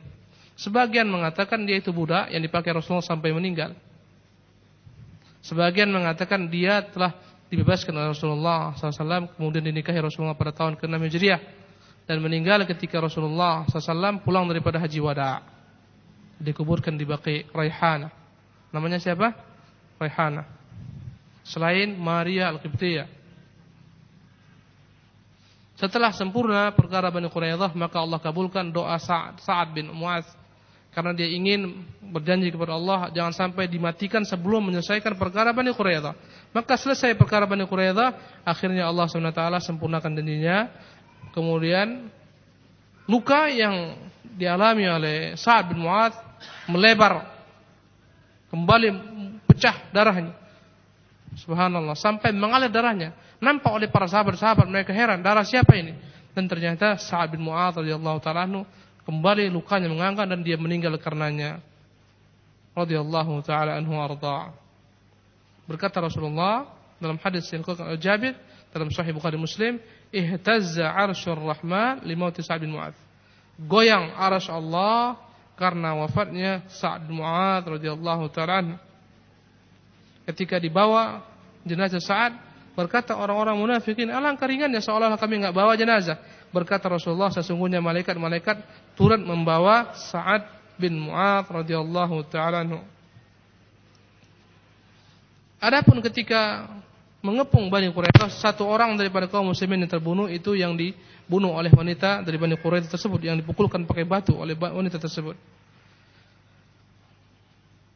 Sebagian 0.58 1.06
mengatakan 1.06 1.62
dia 1.62 1.78
itu 1.78 1.94
budak 1.94 2.34
yang 2.34 2.42
dipakai 2.42 2.74
Rasulullah 2.74 3.06
sampai 3.06 3.30
meninggal. 3.30 3.70
Sebagian 5.38 5.94
mengatakan 5.94 6.50
dia 6.50 6.82
telah 6.82 7.14
dibebaskan 7.46 7.94
oleh 7.94 8.10
Rasulullah 8.10 8.74
SAW 8.74 9.38
kemudian 9.38 9.62
dinikahi 9.62 10.02
Rasulullah 10.02 10.34
pada 10.34 10.50
tahun 10.50 10.74
ke-6 10.74 10.98
Hijriah 11.06 11.40
dan 12.10 12.18
meninggal 12.18 12.66
ketika 12.66 12.98
Rasulullah 12.98 13.62
SAW 13.70 14.26
pulang 14.26 14.50
daripada 14.50 14.82
haji 14.82 14.98
wada. 14.98 15.46
Dikuburkan 16.42 16.98
di 16.98 17.06
Baqi 17.06 17.46
Raihana. 17.54 18.10
Namanya 18.74 18.98
siapa? 18.98 19.38
Raihana 20.02 20.57
selain 21.48 21.96
Maria 21.96 22.52
Al-Qibtiyah. 22.52 23.08
Setelah 25.78 26.10
sempurna 26.10 26.74
perkara 26.74 27.06
Bani 27.08 27.30
Quraidah, 27.30 27.70
maka 27.72 28.02
Allah 28.02 28.18
kabulkan 28.18 28.66
doa 28.74 28.98
Sa'ad 28.98 29.38
Sa 29.38 29.62
bin 29.70 29.94
Mu'az 29.94 30.26
karena 30.90 31.14
dia 31.14 31.30
ingin 31.30 31.86
berjanji 32.10 32.50
kepada 32.50 32.74
Allah 32.74 33.14
jangan 33.14 33.30
sampai 33.30 33.70
dimatikan 33.70 34.26
sebelum 34.26 34.66
menyelesaikan 34.66 35.14
perkara 35.14 35.54
Bani 35.54 35.70
Quraidah. 35.70 36.18
Maka 36.50 36.74
selesai 36.74 37.14
perkara 37.14 37.46
Bani 37.46 37.62
Quraidah, 37.62 38.42
akhirnya 38.42 38.90
Allah 38.90 39.06
SWT 39.06 39.38
sempurnakan 39.62 40.18
janjinya. 40.18 40.66
Kemudian 41.30 42.10
luka 43.06 43.46
yang 43.46 44.02
dialami 44.34 44.90
oleh 44.90 45.16
Sa'ad 45.38 45.70
bin 45.70 45.78
Mu'az 45.86 46.18
melebar 46.66 47.22
kembali 48.50 48.88
pecah 49.46 49.94
darahnya. 49.94 50.47
Subhanallah, 51.38 51.94
sampai 51.94 52.34
mengalir 52.34 52.68
darahnya. 52.68 53.14
Nampak 53.38 53.70
oleh 53.70 53.86
para 53.86 54.10
sahabat-sahabat 54.10 54.66
mereka 54.66 54.90
heran, 54.90 55.22
darah 55.22 55.46
siapa 55.46 55.78
ini? 55.78 55.94
Dan 56.34 56.50
ternyata 56.50 56.98
Sa'ad 56.98 57.30
bin 57.34 57.46
Mu'adz 57.46 57.78
radhiyallahu 57.78 58.18
taala 58.18 58.66
kembali 59.06 59.50
lukanya 59.50 59.86
mengangkat 59.86 60.26
dan 60.26 60.42
dia 60.42 60.58
meninggal 60.58 60.94
karenanya. 60.98 61.62
Radhiyallahu 62.74 63.42
taala 63.46 63.78
anhu 63.78 63.94
arda. 63.98 64.54
Berkata 65.66 66.02
Rasulullah 66.02 66.66
dalam 66.98 67.18
hadis 67.22 67.46
yang 67.50 67.62
dikutip 67.62 67.86
Jabir 68.02 68.34
dalam 68.74 68.90
Sahih 68.90 69.14
Bukhari 69.14 69.38
Muslim, 69.38 69.78
"Ihtazza 70.10 70.90
'arsyur 70.90 71.38
Rahman 71.38 72.02
li 72.06 72.14
mauti 72.18 72.42
Sa'ad 72.42 72.62
bin 72.62 72.74
Mu'adz." 72.74 72.98
Goyang 73.58 74.14
arsy 74.14 74.54
Allah 74.54 75.18
karena 75.58 75.98
wafatnya 75.98 76.62
Sa'ad 76.70 77.06
bin 77.10 77.18
Mu'adz 77.18 77.66
radhiyallahu 77.66 78.30
taala 78.30 78.78
ketika 80.30 80.62
dibawa 80.62 81.24
jenazah 81.68 82.00
Sa'ad 82.00 82.32
berkata 82.72 83.12
orang-orang 83.14 83.58
munafikin 83.58 84.08
alangkah 84.08 84.48
ringannya 84.48 84.80
seolah-olah 84.80 85.20
kami 85.20 85.44
enggak 85.44 85.54
bawa 85.54 85.76
jenazah. 85.76 86.16
Berkata 86.48 86.88
Rasulullah 86.88 87.28
sesungguhnya 87.28 87.84
malaikat-malaikat 87.84 88.64
turut 88.96 89.20
membawa 89.20 89.92
Sa'ad 89.92 90.48
bin 90.80 90.96
Mu'adz 90.96 91.50
radhiyallahu 91.52 92.24
taala 92.32 92.64
Adapun 95.58 95.98
ketika 96.06 96.70
mengepung 97.18 97.66
Bani 97.66 97.90
Quraidah 97.90 98.30
satu 98.30 98.62
orang 98.62 98.94
daripada 98.94 99.26
kaum 99.26 99.50
muslimin 99.50 99.82
yang 99.82 99.90
terbunuh 99.90 100.30
itu 100.30 100.54
yang 100.54 100.78
dibunuh 100.78 101.50
oleh 101.50 101.68
wanita 101.74 102.22
dari 102.22 102.38
Bani 102.38 102.54
Quraidah 102.54 102.86
tersebut 102.86 103.26
yang 103.26 103.34
dipukulkan 103.42 103.82
pakai 103.82 104.06
batu 104.06 104.38
oleh 104.38 104.54
wanita 104.54 105.02
tersebut 105.02 105.34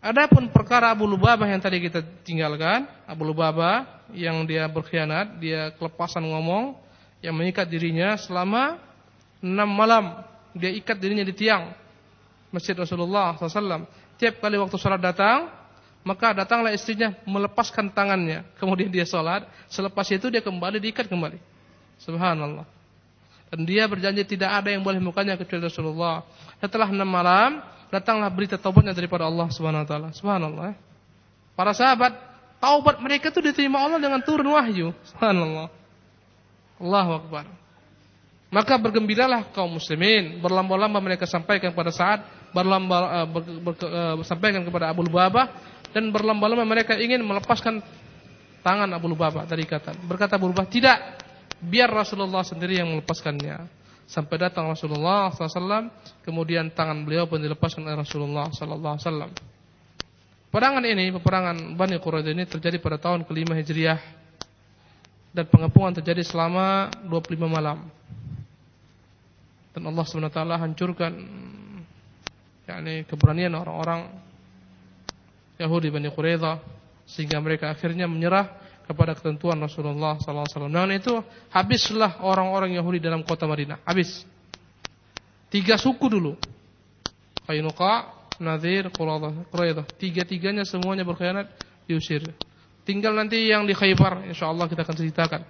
Adapun 0.02 0.50
perkara 0.50 0.90
Abu 0.90 1.06
Lubabah 1.06 1.46
yang 1.46 1.62
tadi 1.62 1.78
kita 1.78 2.02
tinggalkan, 2.26 2.90
Abu 3.06 3.22
Lubabah 3.22 4.02
yang 4.10 4.42
dia 4.50 4.66
berkhianat, 4.66 5.38
dia 5.38 5.70
kelepasan 5.78 6.26
ngomong, 6.26 6.74
yang 7.22 7.38
mengikat 7.38 7.70
dirinya 7.70 8.18
selama 8.18 8.82
enam 9.38 9.70
malam, 9.70 10.26
dia 10.58 10.74
ikat 10.74 10.98
dirinya 10.98 11.22
di 11.22 11.30
tiang 11.30 11.70
masjid 12.50 12.74
Rasulullah 12.74 13.38
SAW. 13.38 13.86
Tiap 14.18 14.42
kali 14.42 14.58
waktu 14.58 14.74
sholat 14.74 14.98
datang, 14.98 15.46
maka 16.02 16.34
datanglah 16.34 16.74
istrinya 16.74 17.14
melepaskan 17.22 17.86
tangannya, 17.94 18.42
kemudian 18.58 18.90
dia 18.90 19.06
sholat, 19.06 19.46
selepas 19.70 20.10
itu 20.10 20.26
dia 20.34 20.42
kembali 20.42 20.82
diikat 20.82 21.06
kembali. 21.06 21.38
Subhanallah. 22.02 22.66
Dan 23.54 23.62
dia 23.62 23.86
berjanji 23.86 24.26
tidak 24.26 24.50
ada 24.50 24.74
yang 24.74 24.82
boleh 24.82 24.98
mukanya 24.98 25.38
kecuali 25.38 25.62
Rasulullah. 25.62 26.26
Setelah 26.58 26.90
enam 26.90 27.06
malam, 27.06 27.62
datanglah 27.92 28.32
berita 28.32 28.56
taubatnya 28.56 28.96
daripada 28.96 29.28
Allah 29.28 29.52
Subhanahu 29.52 29.84
wa 29.84 29.88
taala. 29.88 30.08
Subhanallah. 30.16 30.72
Para 31.52 31.76
sahabat, 31.76 32.16
taubat 32.56 32.96
mereka 33.04 33.28
itu 33.28 33.44
diterima 33.44 33.84
Allah 33.84 34.00
dengan 34.00 34.24
turun 34.24 34.48
wahyu. 34.48 34.96
Subhanallah. 35.12 35.68
Allahu 36.80 37.10
akbar. 37.20 37.44
Maka 38.48 38.80
bergembiralah 38.80 39.52
kaum 39.52 39.76
muslimin, 39.76 40.40
berlamba-lamba 40.40 41.00
mereka 41.04 41.28
sampaikan 41.28 41.72
pada 41.72 41.92
saat 41.92 42.24
berlamba 42.52 43.24
uh, 43.24 43.26
ber, 43.28 43.42
ber, 43.64 43.72
uh, 43.80 44.16
sampaikan 44.24 44.60
kepada 44.64 44.92
Abu 44.92 45.04
Lubabah 45.04 45.48
dan 45.92 46.12
berlamba-lamba 46.12 46.64
mereka 46.64 46.96
ingin 46.96 47.20
melepaskan 47.24 47.80
tangan 48.60 48.88
Abu 48.92 49.08
Lubabah 49.08 49.44
dari 49.48 49.64
ikatan. 49.64 50.04
Berkata 50.04 50.36
Abu 50.36 50.52
Lubabah, 50.52 50.68
"Tidak, 50.68 50.98
biar 51.64 51.88
Rasulullah 51.88 52.44
sendiri 52.44 52.80
yang 52.80 52.92
melepaskannya." 52.92 53.81
Sampai 54.12 54.36
datang 54.36 54.68
Rasulullah 54.68 55.32
SAW 55.32 55.88
kemudian 56.20 56.68
tangan 56.68 57.00
beliau 57.00 57.24
pun 57.24 57.40
dilepaskan 57.40 57.88
oleh 57.88 57.96
Rasulullah 58.04 58.52
SAW 58.52 59.32
perangan 60.52 60.84
ini 60.84 61.08
peperangan 61.16 61.72
Bani 61.72 61.96
Quraidah 61.96 62.32
ini 62.36 62.44
terjadi 62.44 62.76
pada 62.76 63.00
tahun 63.00 63.24
kelima 63.24 63.56
Hijriah 63.56 64.22
dan 65.32 65.48
pengepungan 65.48 65.96
terjadi 65.96 66.20
selama 66.28 66.92
25 67.08 67.40
malam. 67.48 67.88
Dan 69.72 69.88
Allah 69.88 70.04
SWT 70.04 70.36
hancurkan 70.36 71.12
yakni 72.68 73.08
keberanian 73.08 73.56
orang-orang 73.56 74.12
Yahudi 75.56 75.88
Bani 75.88 76.12
Quraidah 76.12 76.60
sehingga 77.08 77.40
mereka 77.40 77.72
akhirnya 77.72 78.04
menyerah 78.04 78.52
kepada 78.84 79.16
ketentuan 79.16 79.58
Rasulullah 79.58 80.18
SAW. 80.18 80.68
Dengan 80.68 80.90
itu 80.92 81.18
habislah 81.50 82.22
orang-orang 82.22 82.74
Yahudi 82.76 82.98
dalam 82.98 83.22
kota 83.22 83.46
Madinah. 83.46 83.82
Habis. 83.86 84.26
Tiga 85.52 85.76
suku 85.76 86.08
dulu. 86.08 86.34
Qainuqa, 87.44 88.08
Nadir, 88.40 88.88
Quraidah. 88.90 89.84
Tiga-tiganya 89.98 90.64
semuanya 90.64 91.04
berkhianat 91.04 91.50
diusir. 91.84 92.24
Tinggal 92.82 93.14
nanti 93.14 93.46
yang 93.46 93.62
di 93.62 93.74
Khaybar, 93.76 94.26
insyaallah 94.26 94.66
kita 94.66 94.82
akan 94.82 94.96
ceritakan. 94.98 95.42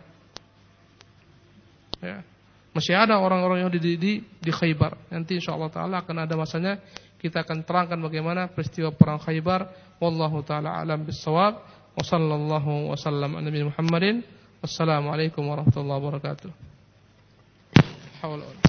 Ya. 2.04 2.20
Masih 2.72 2.96
ada 2.96 3.20
orang-orang 3.20 3.64
yang 3.64 3.70
di, 3.72 3.96
di, 3.96 4.12
di 4.20 4.52
Khaybar. 4.52 5.12
Nanti 5.12 5.40
insyaallah 5.40 5.70
taala 5.72 6.04
akan 6.04 6.16
ada 6.24 6.34
masanya 6.36 6.80
kita 7.22 7.46
akan 7.46 7.62
terangkan 7.62 8.00
bagaimana 8.02 8.50
peristiwa 8.50 8.90
perang 8.90 9.22
Khaybar. 9.22 9.70
Wallahu 10.02 10.42
taala 10.42 10.82
alam 10.82 11.06
bisawab. 11.06 11.81
Wassallallahu 11.92 12.88
wasallam 12.88 13.36
ala 13.36 13.44
Nabi 13.44 13.68
Muhammadin. 13.68 14.24
Wassalamualaikum 14.64 15.42
warahmatullahi 15.44 15.98
wabarakatuh. 16.00 16.50
Hawla 18.22 18.61